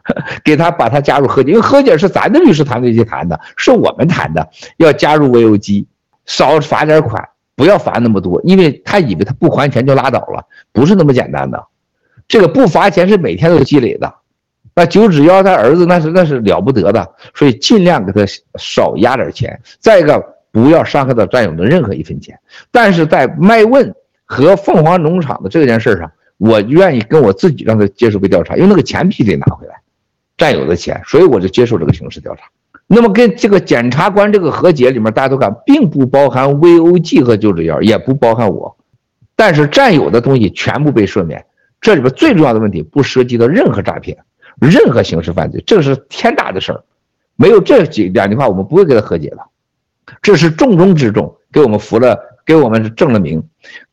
[0.41, 5.85] 给他把他加入和解，因为和解是咱的律师团队去谈的，是我们谈的，要加入 VOG，
[6.25, 7.21] 少罚点款，
[7.57, 11.61] 不要罚那么多，因为他以为他不还钱就拉倒了，不是那么简单的，
[12.25, 14.15] 这个不罚钱是每天都积累的，
[14.73, 17.05] 那九指妖他儿子那是那是了不得的，
[17.35, 18.25] 所以尽量给他
[18.57, 19.59] 少压点钱。
[19.81, 22.39] 再一个，不要伤害到战友的任何一分钱。
[22.71, 23.93] 但是在麦问
[24.27, 29.75] 和凤凰农场的这件事上，我愿意跟我自己让他接受被调查，因为那个钱必须得拿回来，
[30.37, 32.43] 占有的钱，所以我就接受这个刑事调查。
[32.85, 38.77] 那么跟这个检察官这个和解里面，大家都看，并不包含 VOG 和九指妖，也不包含我，
[39.35, 41.45] 但是占有的东西全部被赦免。
[41.79, 44.17] 这里边最重要的问题不涉及到任何诈骗，
[44.59, 46.83] 任何刑事犯罪，这是天大的事儿。
[47.35, 49.37] 没有这几两句话，我们不会跟他和解的。
[50.27, 53.41] 这是重中之重，给我们服了，给我们正了名。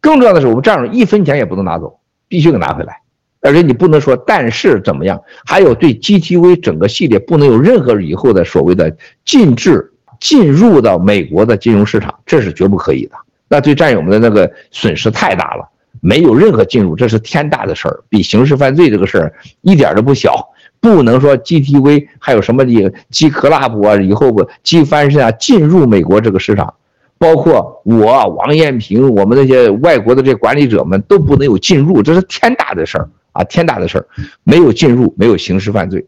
[0.00, 2.96] 更重要的是，我们这样一分钱也不能拿走，必须给拿回来。
[3.40, 13.12] 而且你不能说但是怎么样，还有对 GTV 整个系列不能有任何以后的所谓的禁止进入到美国的金融市场，这是绝不可以的。
[13.46, 15.68] 那对战友们的那个损失太大了。
[16.00, 20.48] 没有任何进入，这是天大的事儿，比刑事犯罪这个事儿一点都不小。
[20.84, 22.70] 不能说 GTV 还有什么的
[23.08, 26.74] G Club 啊，以后不 G 翻身啊，进入美国这个市场，
[27.16, 34.06] 包括我王彦平，我们那些外国的这管理者们都不能有进入，这是天大的事儿啊，天大的事儿。
[34.42, 36.06] 没有进入，没有刑事犯罪，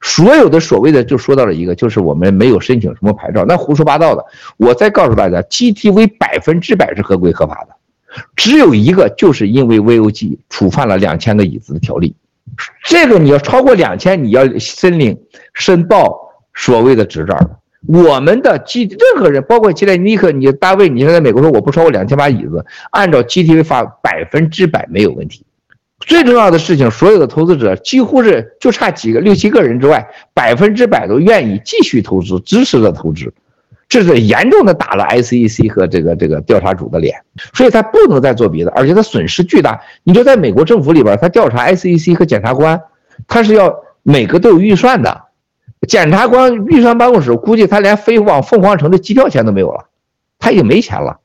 [0.00, 4.24] 所有的所谓的就说到了一个，就是我们没有申请什么牌照，那胡说八道的。
[4.56, 7.76] 我再告诉大家，GTV 百分之百是合规合法的。
[8.34, 12.14] 只有一个，就是因为 VOG 触犯了两千个椅子的条例，
[12.84, 15.18] 这个你要超过两千，你要申领
[15.54, 17.36] 申报所谓的执照。
[17.86, 25.44] 我们的 G 任何人，包括现在尼克，你单位，你现在美国说我不超过两千把椅子，按照 GTV 法百分之百没有问题。
[26.00, 33.32] 最重要的事情，所有的投资者几乎是就差几个六七个人之外，百分之百都愿意继续投资，支持着投资。
[33.88, 37.22] 这是严重的打了 SEC 和这个这个调查组的脸，
[37.54, 39.80] 所以他不能再做别的，而且他损失巨大。
[40.02, 42.80] 你就在美国政府里边，他调查 SEC 和检察官，
[43.28, 45.26] 他是要每个都有预算的。
[45.86, 49.86] 检察官预算办公室估计他连飞往凤凰城的机票钱都没有了，
[50.40, 51.20] 他已经没钱了，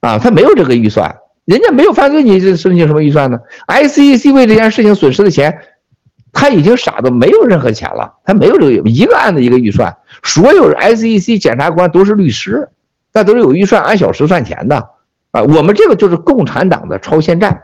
[0.00, 3.38] 啊，他没有这个预算，人家没有犯罪，你这申请什么预算呢
[3.68, 5.56] ？ICEC 为这件事情损失的钱。
[6.34, 12.68] 他已经傻的没有任何钱了，他没有这个一个案子一个预算，所有 SEC 检察官都是律师，
[13.12, 14.76] 那都是有预算按小时算钱的
[15.30, 15.42] 啊。
[15.42, 17.62] 我们这个就是共产党的超限战，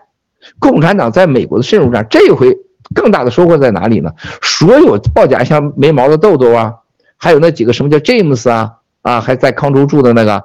[0.58, 2.06] 共产党在美国的渗入战。
[2.10, 2.56] 这一回
[2.94, 4.10] 更大的收获在哪里呢？
[4.42, 6.74] 所有报假像没毛的豆豆啊，
[7.16, 10.44] 还有那几个什么叫 James 啊啊，还在康州住的那个，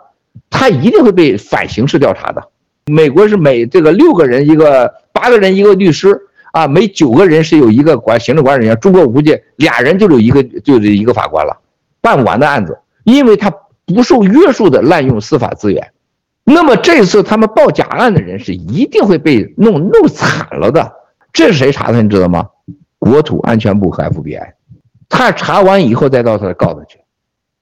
[0.50, 2.44] 他一定会被反刑事调查的。
[2.86, 6.20] 美国是每这个六个人一个，八个人一个律师。
[6.54, 11.58] 啊，每九个人是有一个管行政管理人员，中国估计俩人就有一个就是一个法官了，
[12.04, 13.52] 办不完的案子，因为他
[13.86, 15.92] 不受约束的滥用司法资源。
[16.44, 20.92] 那么这次他们报假案的人是一定会被弄弄惨了的。
[21.32, 22.04] 这是谁查的？
[22.04, 22.46] 你知道吗？
[23.00, 24.52] 国土安全部和 FBI，
[25.08, 27.00] 他查完以后再到他告他去，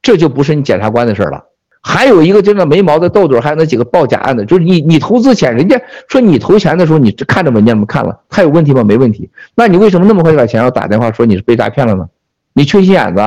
[0.02, 1.46] 这就不是你检察官的事了。
[1.84, 7.86] 还有一个就那没毛的豆豆，还有那几个报假案的，就是你你投资钱，人家说你投钱的时候你看着文件不？
[7.86, 8.84] 看了，他有问题吗？
[8.84, 9.30] 没问题。
[9.56, 12.08] 那你为什么那么快就把钱要打电话说你是被诈骗了呢？
[12.54, 13.22] 你缺心眼子！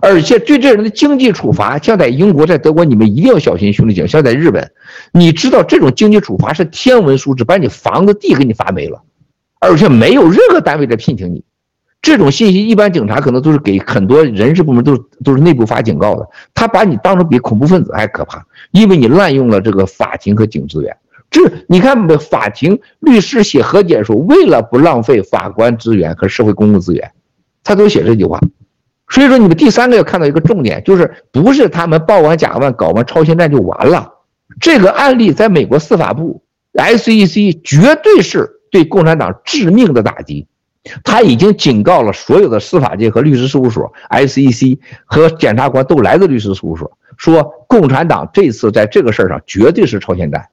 [0.00, 4.06] 而且对这人的经济处罚，像在英国、在德国，你们一定要小心，兄弟姐。
[4.06, 4.70] 像在日本，
[5.12, 9.02] 你知道这种经济处罚是天文数字，把你房子地给你罚没了，
[9.60, 11.44] 而且没有任何单位在聘请你。
[12.00, 16.28] 这种信息，一般警察可能都是给很多人事部门都是都是内部发警告的。
[16.54, 20.96] 他把你当成比恐怖分子还可怕，因为你滥用了这个法庭和警资源。
[21.28, 27.10] 这你看，法庭律师写和解书，为了不浪费法官资源和社会公共资源，
[27.64, 28.40] 他都写这句话。
[29.08, 34.12] 所以说，你们第三个要看到一个重点，就是不是他们报完假案、搞完超限战就完了。
[34.60, 36.42] 这个案例在美国司法部
[36.74, 40.46] SEC 绝对是对共产党致命的打击。
[41.04, 50.48] 他已经警告了所有的司法界和律师事务所，SEC 和检察官都来自律师事务所，说共产党这次在这个事儿上绝对是超限战。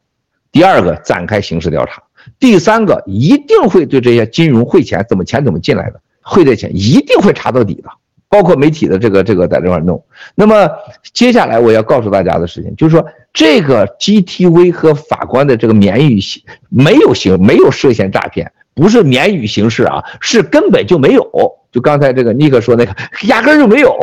[0.52, 2.02] 第二个，展开刑事调查；
[2.38, 7.90] 第三个，一定会对这些金融汇钱怎么钱怎么进来的，汇这钱一定会查到底的，
[8.36, 10.04] 包括媒体的这个这个在这块弄。
[10.36, 10.70] 那么
[11.14, 18.52] 接下来我要告诉大家的事情，就是说这个 GTV 和法官的这个免予刑没有刑，没有涉嫌诈骗。
[18.74, 21.24] 不是免予刑事啊，是根本就没有。
[21.72, 22.94] 就刚才这个尼克说那个，
[23.30, 23.98] 压根就没有。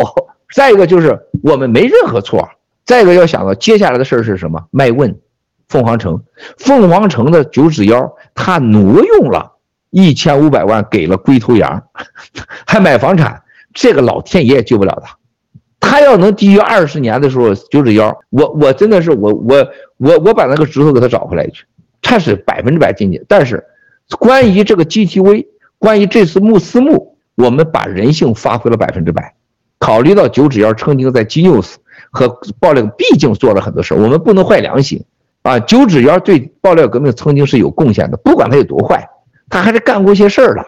[0.55, 2.49] 再一个就是我们没任何错。
[2.87, 4.64] 再一个要想到接下来的事儿是什么？
[4.70, 5.14] 麦问，
[5.68, 6.22] 凤凰城，
[6.57, 9.53] 凤凰城的九指妖，他挪用了
[9.91, 11.83] 一千五百万给了龟头羊，
[12.66, 13.43] 还买房产，
[13.73, 15.16] 这个老天爷也救不了他。
[15.81, 19.66] 他要能低于二十年的时候，九指妖，我我真的是我我
[19.97, 21.64] 我我把那个指头给他找回来去，
[22.01, 23.64] 他是百分之百进去，但是。
[24.18, 25.47] 关于这个 GTV，
[25.79, 29.35] 关于这次穆斯穆，我们把人性发挥了百分之百。
[29.79, 31.77] 考虑到九指妖曾经在 Genius
[32.11, 32.29] 和
[32.61, 35.03] 爆料毕竟做了很多事，我们不能坏良心
[35.43, 35.59] 啊！
[35.61, 39.09] 九指妖对爆料革命曾经是有贡献的，不管他有多坏，
[39.49, 40.66] 他还是干过一些事儿的。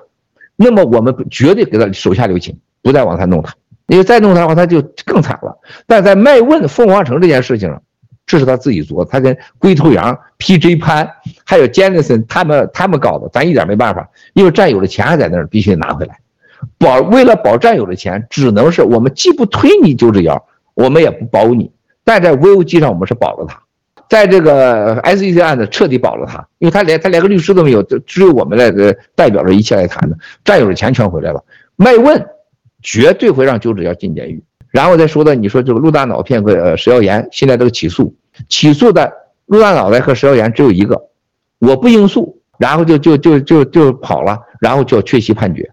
[0.56, 3.54] 那么我们绝对给他手下留情，不再往下弄他，
[3.86, 5.58] 因为再弄他的话，他就更惨了。
[5.86, 7.82] 但在卖问凤凰城这件事情上，
[8.26, 11.10] 这是他自己做，他跟龟头羊、PJ 潘
[11.44, 16.18] 还有 Jenison 他们他们搞的，咱一点没办法，因为战友的钱还在那儿，必须得拿回来。
[16.78, 21.70] 保为了保战友的钱，只能是我们既不推你九指妖，我们也不保你。
[22.04, 23.60] 但在 VOG 上，我们是保了他，
[24.08, 28.70] 在这个 SEC 案子彻底保了他，因为他连他连个律师都没有，就只有我们来
[29.14, 30.16] 代表着一切来谈的。
[30.44, 31.42] 战友的钱全回来了，
[31.76, 32.26] 麦问
[32.82, 34.42] 绝对会让九指要进监狱。
[34.70, 38.14] 然后再说到你说这个陆大脑骗和呃石耀岩，现在都起诉，
[38.48, 39.12] 起诉的
[39.46, 41.00] 陆大脑袋和石耀岩只有一个，
[41.60, 45.70] 我不应诉，然后就就就就就跑了，然后就要缺席判决。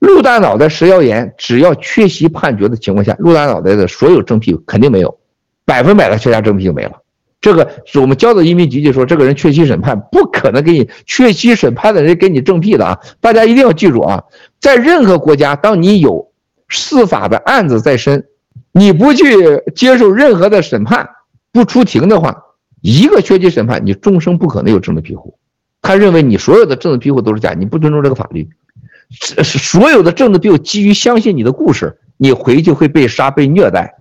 [0.00, 5.18] 陆大脑袋、石耀岩，只要缺席判决的情况下，陆大脑袋的所有证据肯定没有，
[5.64, 7.01] 百分百的缺家证据就没了。
[7.42, 12.98] 这个是我们交到移民局就说，这个人缺席审判，不可能给你缺席审判的人给你证据的啊！
[13.20, 14.22] 大家一定要记住啊，
[14.60, 16.30] 在任何国家，当你有
[16.68, 18.24] 司法的案子在身，
[18.70, 19.34] 你不去
[19.74, 21.08] 接受任何的审判，
[21.52, 22.44] 不出庭的话，
[22.80, 25.36] 一个缺席审判，你终生不可能有政治庇护。
[25.82, 28.48] 他认为你所有的政治庇护都是假，你不尊重这个法律。
[29.10, 33.92] 是所有的政治庇护基于相信你的故事，你回去会被杀被虐待，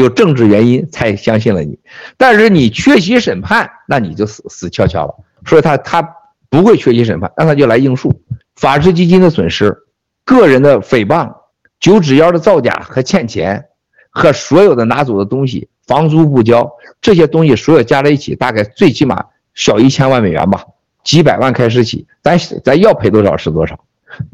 [0.00, 1.78] 有政治原因才相信了你。
[2.16, 5.14] 但是你缺席审判，那你就死死翘翘了。
[5.46, 6.16] 所以他他
[6.48, 8.12] 不会缺席审判，那他就来应诉。
[8.56, 9.76] 法治基金的损失，
[10.24, 11.32] 个人的诽谤，
[11.78, 13.66] 九指妖的造假和欠钱，
[14.10, 16.70] 和所有的拿走的东西，房租不交，
[17.00, 19.24] 这些东西所有加在一起，大概最起码
[19.54, 20.64] 小一千万美元吧，
[21.04, 23.78] 几百万开始起，咱咱要赔多少是多少。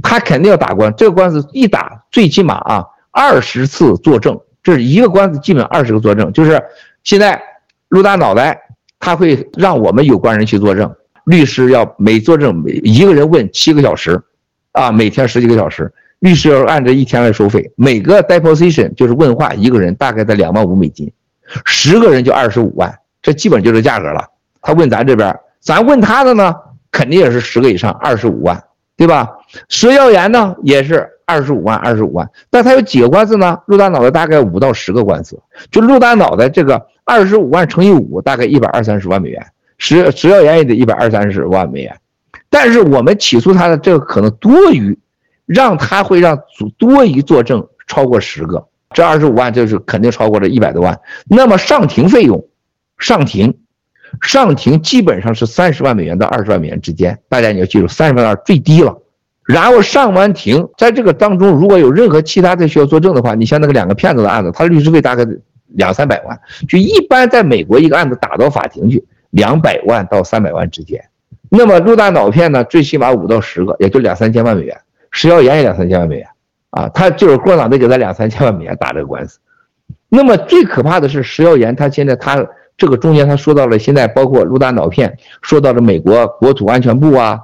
[0.02, 6.32] 他肯定要打官司，这个官司一打，最起码啊二十次作证，这是一个官司，基本二十个作证。
[6.32, 6.60] 就是
[7.04, 7.40] 现在
[7.86, 8.60] 陆大脑袋，
[8.98, 10.92] 他会让我们有关人去作证，
[11.22, 14.20] 律师要每作证每一个人问七个小时，
[14.72, 21.12] 啊，每天十几个小时，律师要按照一天来收费，每个 deposition 就是问话一个人大概在两万五美金，
[21.64, 22.92] 十个人就二十五万，
[23.22, 24.24] 这基本就是价格了。
[24.60, 26.52] 他问咱这边，咱问他的呢，
[26.90, 28.60] 肯定也是十个以上，二十五万。
[28.98, 29.28] 对吧？
[29.68, 33.58] 石耀岩呢也是二十五万，二十五万，但他有几个官司呢？
[33.66, 35.38] 陆大脑袋大概五到十个官司，
[35.72, 39.44] 就陆大脑袋这个二十五万乘以五，大概一百二三十万美元。
[39.78, 41.94] 石石耀岩也得一百二三十万美元，
[42.48, 44.96] 但是我们起诉他的这个可能多余，
[45.44, 46.38] 让他会让
[46.78, 48.64] 多余作证超过十个，
[48.94, 50.98] 这二十五万就是肯定超过了一百多万。
[51.28, 52.46] 那么上庭费用，
[52.98, 53.58] 上庭。
[54.22, 58.96] 上庭基本上是三十万美元到二十万美元之间，大家你要记住，三十万二最低了。
[59.46, 65.24] 然后上完庭，在这个当中如果有任何其他的需要作证的话，你像那个两个骗子的案子，他的律师费大概
[65.68, 66.38] 两三百万。
[66.68, 71.02] 就一般在美国一个案子打到法庭去，两百万到三百万之间。
[71.48, 74.76] 那么陆大脑片呢，最起码五到十个，也就两三千万美元。
[75.12, 76.26] 石耀岩也两三千万美元
[76.70, 79.38] 啊，他就是共产党得给他两三千万美元打这个官司。
[80.08, 82.46] 那么最可怕的是石耀岩，他现在他。
[82.78, 87.40] 这个中间他说到了，现在包括陆大脑片，说到了美国国土安全部啊，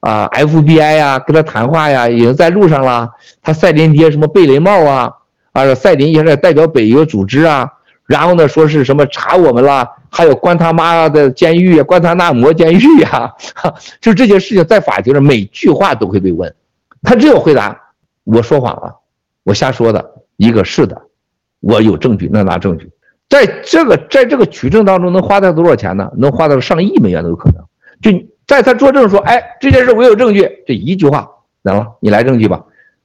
[0.00, 3.08] 啊 FBI 呀、啊，跟他谈话呀，已经在路上了。
[3.42, 5.12] 他赛林谍什么贝雷帽啊，
[5.52, 7.70] 啊赛林也是代表北约组织啊，
[8.06, 13.32] 然后呢说是什么查我们了，还有关他妈的监狱啊，关他那摩监狱呀，
[14.00, 16.52] 就这些事情在法庭上每句话都会被问，
[17.02, 17.78] 他只有回答
[18.24, 18.96] 我说谎了，
[19.44, 21.00] 我瞎说的，一个是的，
[21.60, 22.90] 我有证据，那拿证据。
[23.28, 26.10] 在这个在这个取证当中能花掉多少钱呢？
[26.16, 27.62] 能花到上亿美元都有可能。
[28.02, 28.10] 就
[28.50, 31.30] 在他作证说，哎，这件事我有证据，这一句话，
[31.62, 32.60] 行了，你来证据吧。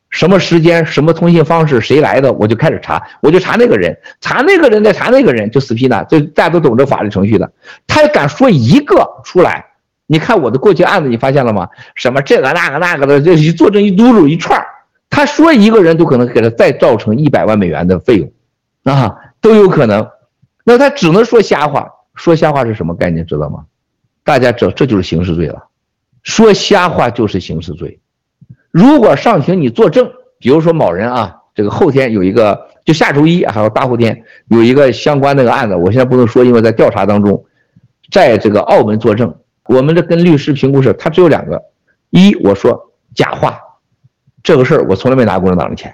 [0.10, 6.04] 什么时间，什么通信方式，谁来的，我就开始查，我就查那个人，查那个人再查那个人，就死皮呢。
[6.06, 7.52] 就大家都懂这法律程序的，
[7.86, 9.64] 他要敢说一个出来，
[10.08, 11.70] 你看我的过去案子，你发现了吗？
[11.94, 14.60] 什么这个那个那个的，这一作证一嘟噜一串，
[15.12, 18.32] 他说一个人都可能给他再造成一百万美元的费用，
[18.84, 20.08] 啊，都有可能。
[20.64, 23.66] 那他只能说瞎话，说瞎话是什么概念，知道吗？
[24.26, 25.68] 大家知道，这就是刑事罪了。
[26.24, 28.00] 说瞎话就是刑事罪。
[28.72, 37.46] 如果上庭你作证，比如说某人啊，这个后天有一个，就下周一还有大后天有一个相关那个案子，我现在不能说，因为在调查当中，
[38.12, 39.34] 在这个澳门作证，
[39.68, 41.64] 我们的跟律师评估是，他只有两个：
[42.10, 43.60] 一我说假话，
[44.42, 45.94] 这个事儿我从来没拿共产党的钱，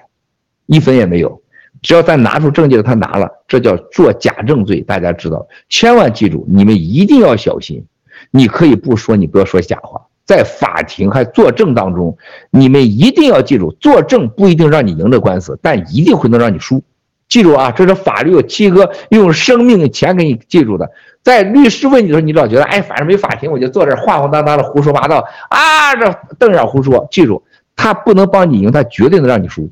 [0.64, 1.42] 一分也没有。
[1.82, 4.80] 只要咱拿出证据来，他拿了，这叫做假证罪。
[4.80, 7.84] 大家知道，千万记住，你们一定要小心。
[8.30, 12.16] 你可以不说，你不要说假话，在法庭还作证当中，
[12.50, 16.82] 你们一定要记住，作证不一定让你赢这官司，但一定会能让你输。
[17.28, 20.90] 记住啊，这是法律，七哥用生命钱给你记住的。
[21.22, 27.08] 在律师问你的时候，你老觉得，哎，反正没法庭，我就坐这儿晃晃荡荡的胡说八道啊，这瞪眼胡说。
[27.10, 27.42] 记住，
[27.74, 29.70] 他不能帮你赢，他绝对能让你输。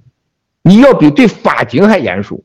[0.62, 2.42] 你要比对法庭还严肃。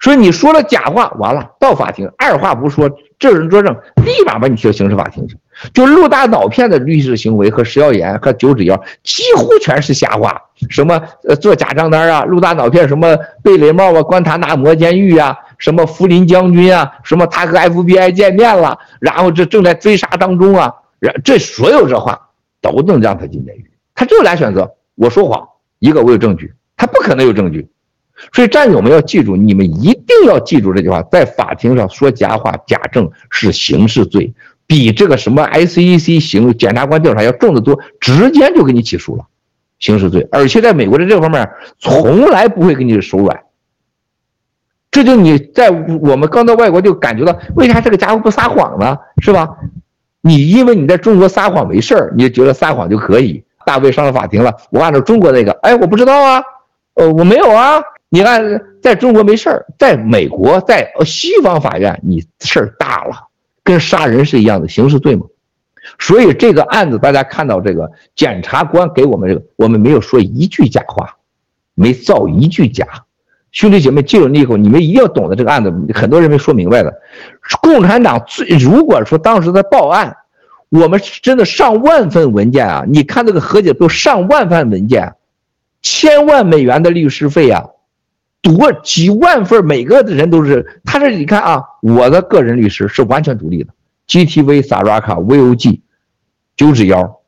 [0.00, 5.36] 所以你说了假话，完了到法庭，二话不说，证人作证，立马把你提到刑事法庭去。
[5.72, 10.40] 就陆大脑片的律师行为和食药盐和九指妖，几乎全是瞎话。
[10.70, 22.28] 什么呃做假账单啊，陆大脑片什么贝雷帽啊，关塔那摩监狱啊，什么福林将军啊，什么他和 FBI 见面了，然后这正在追杀当中啊，然这所有这话
[22.60, 23.70] 都能让他进监狱。
[23.94, 25.46] 他只有俩选择：我说谎，
[25.78, 27.68] 一个我有证据，他不可能有证据。
[28.32, 34.32] 所以战友们要记住，你们一定要记住这句话：在法庭上说假话、假证是刑事罪，
[34.66, 39.24] 比这个什么 SEC 刑检察官调查要重得多，直接就给你起诉了，
[39.78, 40.26] 刑事罪。
[40.30, 41.48] 而且在美国的这方面，
[41.78, 43.42] 从来不会给你手软。
[44.90, 48.96] 这就你在我们刚到外国就感觉到，为啥这个家伙不撒谎呢？
[49.22, 49.48] 是吧？
[50.20, 53.44] 你因为你在中国撒谎没事儿，你就觉得撒谎就可以。
[53.66, 56.42] 大卫上了法庭了，我按照中国那个，哎，我不知道啊，
[56.94, 57.82] 呃，我没有啊。
[58.10, 63.16] 你看，在中国没事儿，在美国，在西方法院，你事儿大了，
[63.64, 65.26] 跟杀人是一样的刑事罪嘛。
[65.98, 71.16] 所以这个案子，大家看到这个检察官给我们这个，我们没有说一句假话，
[71.74, 72.86] 没造一句假。
[73.52, 76.92] 兄弟姐妹，记住以后，你们一定要懂得这个案子，很多人没说明白的。
[77.62, 80.16] 共产党最如果说当时在报案，
[80.70, 85.14] 我们真的上万份文件啊，你看这个和解都上万份文件，
[85.82, 87.66] 千万美元的律师费啊。
[88.44, 93.72] 多几万份，每个的人都是，他这你看啊，我的个人律师是完全独立的
[94.06, 95.80] ，GTV、Saraka、VOG、
[96.54, 97.20] 九指妖、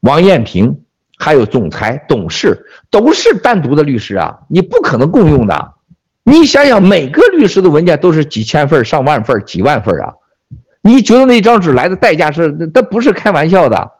[0.00, 0.80] 王艳平，
[1.16, 5.74] 还有总裁、董事都是单独的律师啊，你不可能共用的。
[6.24, 10.14] 你想想，每个律师的文件都是几千份、上万份、几万份啊，
[10.82, 13.92] 你觉得那张纸来的代价是，那不是开玩笑的。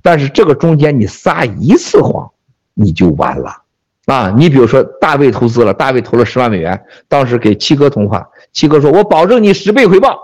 [0.00, 2.30] 但是这个中间你撒一次谎，
[2.74, 3.61] 你就完了。
[4.06, 10.18] 啊，你比如说大卫投资了，大卫投了十万美元，当时给七哥通话，七哥说：“我保证你十倍回报。”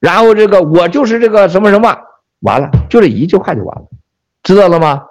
[0.00, 1.96] 然后这个我就是这个什么什么，
[2.40, 3.84] 完了，就这一句话就完了，
[4.42, 5.02] 知道了吗？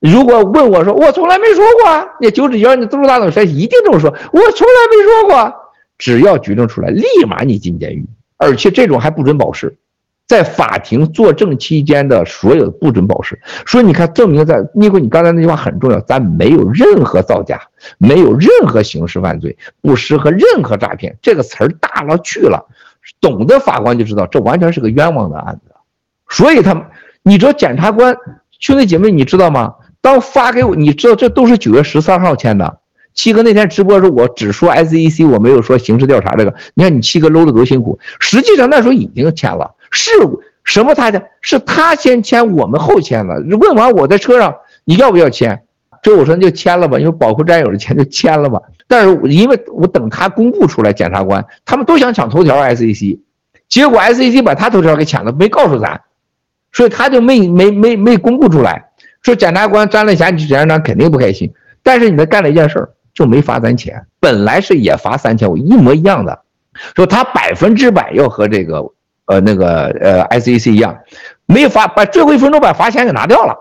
[0.00, 5.54] 如果问我说，我从来没说过，你九指妖，你都是大董事，一定这么说，我从来没说过。
[5.98, 8.04] 只要举证出来，立马你进监狱，
[8.38, 9.76] 而且这种还不准保释。
[10.32, 17.60] 在法庭作证期间的所有的不准保释，所以你看，证明在尼古，你刚才那句话很重要，咱没有任何造假，
[17.98, 22.64] 没有任何刑事犯罪，不适合任何诈骗，这个词儿大了去了，
[23.20, 25.74] 懂得法官就知道，这完全是个冤枉的案子。
[26.30, 26.82] 所以他们，
[27.22, 28.16] 你知道检察官
[28.58, 29.74] 兄弟姐妹，你知道吗？
[30.00, 32.78] 当发给我，你知道这都是九月十三号签的。
[33.12, 36.54] 七哥那天直播的时候，我只说 SEC，我没有说刑事调查这个。
[36.72, 39.74] 你看你七哥搂的多辛苦，实际上那时候已经签了。
[39.92, 40.10] 是
[40.64, 40.94] 什么？
[40.94, 43.34] 他的是他先签，我们后签的。
[43.58, 44.52] 问完我在车上，
[44.84, 45.62] 你要不要签？
[46.02, 48.60] 这我说那就签了吧，因为保护战友的钱就签了吧。
[48.88, 53.20] 但是因为我等他公布出来，检察官他们都想抢头条，SEC，
[53.68, 56.00] 结果 SEC 把他头条给抢了，没告诉咱，
[56.72, 58.84] 所以他就没没没没公布出来。
[59.22, 61.52] 说检察官沾了钱，检察长肯定不开心。
[61.82, 66.40] 但是你们干了一件事，就没罚咱钱，本来是也罚三千五，一模一样的。
[66.96, 68.92] 说他百分之百要和这个。
[69.26, 70.98] 呃，那个呃，SEC 一样，
[71.46, 73.56] 没罚，把最后一分钟把罚钱给拿掉了。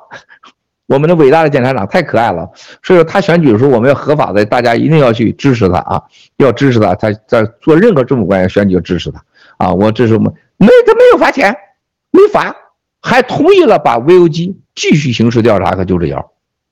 [0.88, 2.50] 我们的伟大的检察长太可爱了，
[2.84, 6.02] 所以说他选举的时候，我们要合法的，大家一定要去支持他啊，
[6.36, 9.24] 要支持他，他在做任何政府官员选举要支持他
[9.58, 9.74] 啊。
[9.74, 11.56] 我这是我们没他没有罚钱，
[12.12, 12.54] 没罚，
[13.02, 16.32] 还同意了把 VOG 继续刑事调查和九指妖，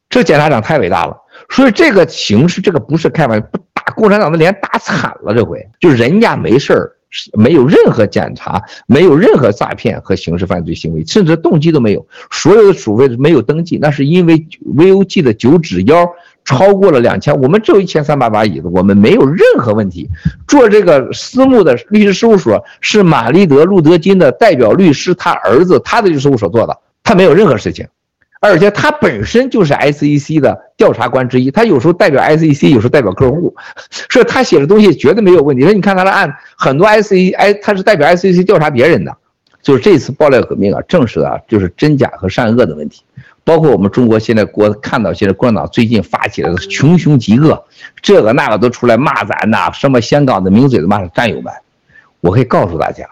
[0.10, 1.16] 这检察长太伟大了。
[1.50, 6.92] 所以这个形式，这个不是开玩笑，打共产党的脸打惨了，这回就人家没事儿。
[7.34, 12.06] 没有任何检查，没有任何诈骗和刑事犯罪行为，甚至动机都没有。
[12.32, 14.38] 所有的处费没有登记，那是因为
[14.76, 16.08] VOG 的九指腰
[16.46, 20.08] 超过了两千，我们只有一千三百把椅子，我们没有任何问题。
[20.48, 27.88] 做这个私募的律师事务所是玛丽德·路德金的代表律师，他儿子他的律师事务所做的，他没有任何事情。
[28.42, 33.54] 而且他本身就是 SEC 的调查官之一，他有时候代表 SEC，有时候代表客户，
[34.10, 35.64] 所以他写的东西绝对没有问题。
[35.64, 39.16] 说你看他的案，很多 SEC，哎他是代表 SEC 调查别人的。
[39.62, 43.04] 就是这次爆料革命啊，证实啊，就是真假和善恶的问题。
[43.44, 47.62] 包括我们中国现在国看到现在共产党最近发起来的穷凶极恶，
[48.02, 51.52] 这个那个都出来骂咱呐，什么香港的名嘴都骂战友们。
[52.22, 53.06] 我可以告诉大家，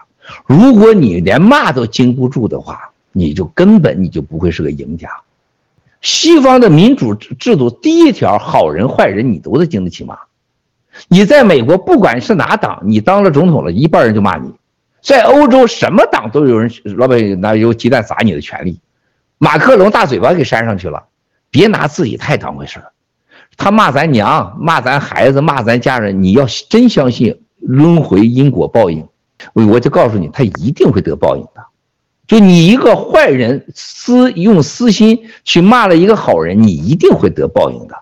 [0.46, 2.92] 如果你连骂都经不住的话。
[3.12, 5.08] 你就根本你就不会是个赢家，
[6.00, 10.18] 西方的民主制度第一条，好人坏人你都得经得起骂。
[11.08, 14.52] 你在美国不管是哪党，你当了总统了，一半人就骂你。
[15.00, 18.80] 在欧洲，什么党都有人老百姓拿油鸡蛋砸你的权利。
[19.38, 21.04] 马克龙大嘴巴给扇上去了，
[21.50, 22.92] 别拿自己太当回事儿。
[23.56, 29.06] 他骂咱娘，骂咱孩子，骂咱家人，你要真相信轮回因果报应，
[29.52, 31.64] 我就告诉你，他一定会得报应的。
[32.28, 37.96] 就你一个坏人私用私心去骂了一个好人，你一定会得报应的。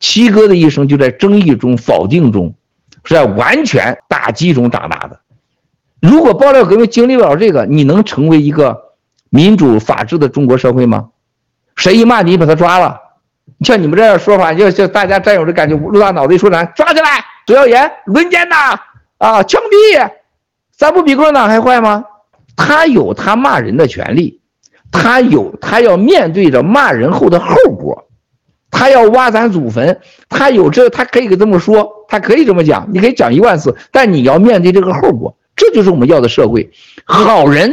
[0.00, 2.54] 七哥的一生就在争议中、否定中，
[3.04, 5.20] 是在完全打击中长大的。
[6.00, 8.94] 如果爆料革命经历不了这个，你能成为一个
[9.28, 11.10] 民主法治的中国社会吗？
[11.76, 12.98] 谁一骂你，把他抓了，
[13.60, 18.80] 像你们这样说法，就就大家战友的感觉，陆大脑袋说啥，抓起来，左耀严轮奸呐，
[19.18, 20.10] 啊，枪毙，
[20.74, 22.02] 咱不比共产党还坏吗？
[22.62, 24.38] 他有他骂人的权利，
[24.92, 28.06] 他有他要面对着骂人后的后果。
[28.70, 29.98] 他要挖咱祖坟，
[30.28, 36.70] 他有这，他可以给这么说，他可以这么讲，你可以讲一万次，但你要面对这个后果，这就是我们要的社会。
[37.04, 37.72] 好人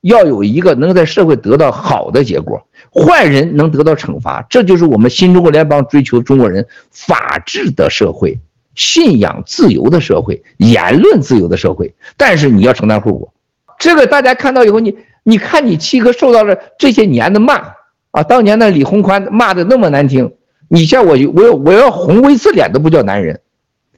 [0.00, 8.36] 要有一个能在社会得到好的结果，坏人能得到惩罚，这就是我们新中国联邦追求中国人法治的社会、
[8.74, 11.94] 信仰自由的社会、言论自由的社会。
[12.16, 13.31] 但是你要承担后果，
[13.82, 17.74] 这个大家看到以后，你你看你七哥受到了这些年的骂。
[18.12, 20.34] 啊，当年的李鸿宽骂的那么难听，
[20.68, 23.40] 你像我，我要我要红一次脸都不叫男人，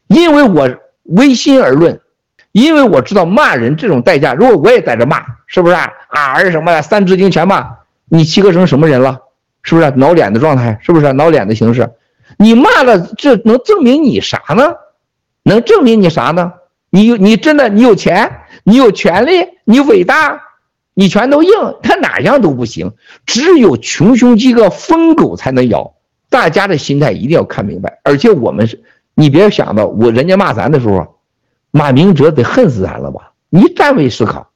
[0.06, 0.70] 因为我
[1.02, 2.00] 唯心而论，
[2.52, 5.90] 因为我知道骂人这种代价，如果我也在这骂，是不是啊？
[6.06, 7.68] 啊，什么的三字经全骂，
[8.08, 9.18] 你七哥成什么人了？
[9.64, 10.78] 是不是挠脸的状态？
[10.80, 11.90] 是不是挠脸的形式？
[12.38, 14.74] 你骂了，这能证明你啥呢？
[15.42, 16.52] 能证明你啥呢？
[16.90, 18.30] 你你真的你有钱，
[18.64, 20.42] 你有权利，你伟大。
[20.96, 21.50] 你拳头硬，
[21.82, 22.92] 他哪样都不行，
[23.26, 25.92] 只有穷凶极恶疯狗才能咬。
[26.30, 28.80] 大家的心态一定要看明白，而且我们是，
[29.16, 31.16] 你别想到我人家骂咱的时候，
[31.72, 33.32] 马明哲得恨死咱了吧？
[33.50, 34.52] 你站位思考，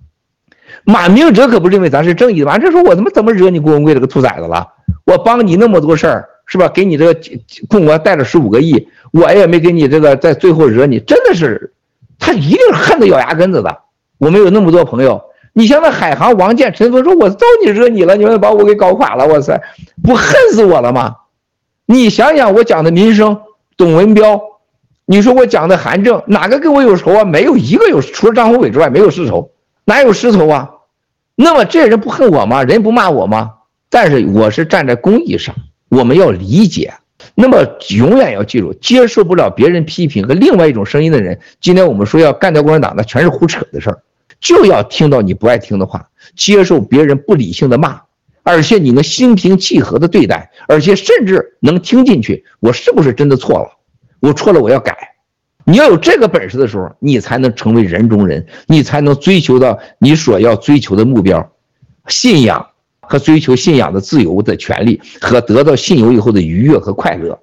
[0.84, 2.46] 马明哲可不认为咱是正义的。
[2.46, 4.64] 完这时候我他妈怎么惹你郭文贵这个兔崽子了？
[5.06, 6.68] 我帮你那么多事儿，是吧？
[6.68, 7.20] 给你这个
[7.68, 11.74] 共国带了十五个亿，我也没给你这个，在最后惹你，真的是，
[12.20, 13.76] 他一定恨得咬牙根子的。
[14.18, 15.22] 我们有那么多朋友。
[15.54, 19.60] 你像那海航、王健、陈峰说：“我招你惹你了，你们把我给搞垮了，哇塞，
[20.02, 21.16] 不恨死我了吗？”
[21.86, 23.40] 你想想，我讲的民生，
[23.76, 24.40] 董文标，
[25.06, 27.24] 你说我讲的韩正，哪个跟我有仇啊？
[27.24, 29.50] 没有一个有，除了张宏伟之外，没有世仇，
[29.84, 30.70] 哪有世仇啊？
[31.34, 32.62] 那么这人不恨我吗？
[32.62, 33.52] 人不骂我吗？
[33.90, 35.54] 但是我是站在公益上，
[35.88, 36.92] 我们要理解。
[37.34, 37.66] 那么
[37.96, 43.98] 永远要记住，接受不了别人批评和另外一种声音的人，今天我们说要干掉共产党，那全是胡扯的事儿。
[44.40, 48.00] 就要听到你不爱听的话，接受别人不理性的骂，
[48.42, 52.44] 而且你能心平气和的对待，而且甚至能听进去。
[52.60, 53.70] 我是不是真的错了？
[54.20, 54.96] 我错了，我要改。
[55.64, 61.52] 你要有这个本事的时候，你才能成为人中人，你才能追求到你所要追求的目标，
[62.06, 62.66] 信仰
[63.00, 67.38] 和追求信仰的自由的权利和得到信由以后的愉悦和快乐。